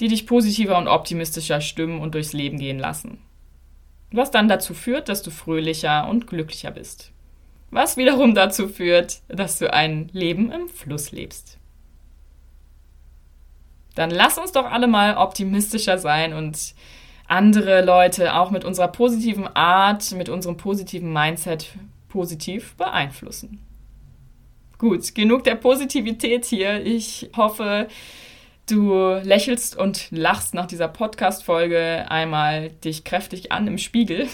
die 0.00 0.08
dich 0.08 0.26
positiver 0.26 0.78
und 0.78 0.88
optimistischer 0.88 1.60
stimmen 1.60 2.00
und 2.00 2.14
durchs 2.14 2.32
Leben 2.32 2.58
gehen 2.58 2.78
lassen. 2.78 3.18
Was 4.10 4.30
dann 4.30 4.48
dazu 4.48 4.74
führt, 4.74 5.08
dass 5.08 5.22
du 5.22 5.30
fröhlicher 5.30 6.08
und 6.08 6.26
glücklicher 6.26 6.70
bist. 6.70 7.12
Was 7.70 7.96
wiederum 7.96 8.34
dazu 8.34 8.68
führt, 8.68 9.22
dass 9.28 9.58
du 9.58 9.72
ein 9.72 10.10
Leben 10.12 10.52
im 10.52 10.68
Fluss 10.68 11.12
lebst. 11.12 11.58
Dann 13.94 14.10
lass 14.10 14.38
uns 14.38 14.52
doch 14.52 14.70
alle 14.70 14.86
mal 14.86 15.16
optimistischer 15.16 15.98
sein 15.98 16.32
und 16.32 16.74
andere 17.26 17.82
Leute 17.82 18.34
auch 18.34 18.50
mit 18.50 18.64
unserer 18.64 18.88
positiven 18.88 19.46
Art, 19.48 20.12
mit 20.12 20.28
unserem 20.28 20.56
positiven 20.56 21.12
Mindset 21.12 21.74
positiv 22.08 22.74
beeinflussen. 22.76 23.60
Gut, 24.76 25.14
genug 25.14 25.44
der 25.44 25.54
Positivität 25.54 26.44
hier. 26.44 26.84
Ich 26.84 27.30
hoffe, 27.36 27.88
du 28.66 29.20
lächelst 29.22 29.76
und 29.76 30.10
lachst 30.10 30.54
nach 30.54 30.66
dieser 30.66 30.88
Podcast-Folge 30.88 32.06
einmal 32.08 32.70
dich 32.70 33.04
kräftig 33.04 33.52
an 33.52 33.66
im 33.66 33.78
Spiegel. 33.78 34.28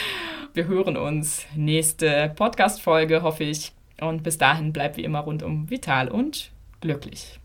Wir 0.54 0.66
hören 0.66 0.96
uns 0.96 1.46
nächste 1.54 2.32
Podcast-Folge, 2.34 3.22
hoffe 3.22 3.44
ich. 3.44 3.72
Und 4.00 4.22
bis 4.22 4.38
dahin 4.38 4.72
bleib 4.72 4.96
wie 4.96 5.04
immer 5.04 5.20
rundum 5.20 5.70
vital 5.70 6.08
und 6.08 6.50
glücklich. 6.80 7.38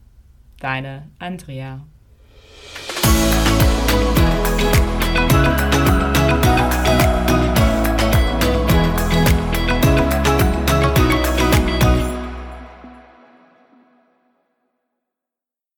Deine 0.60 1.10
Andrea. 1.20 1.82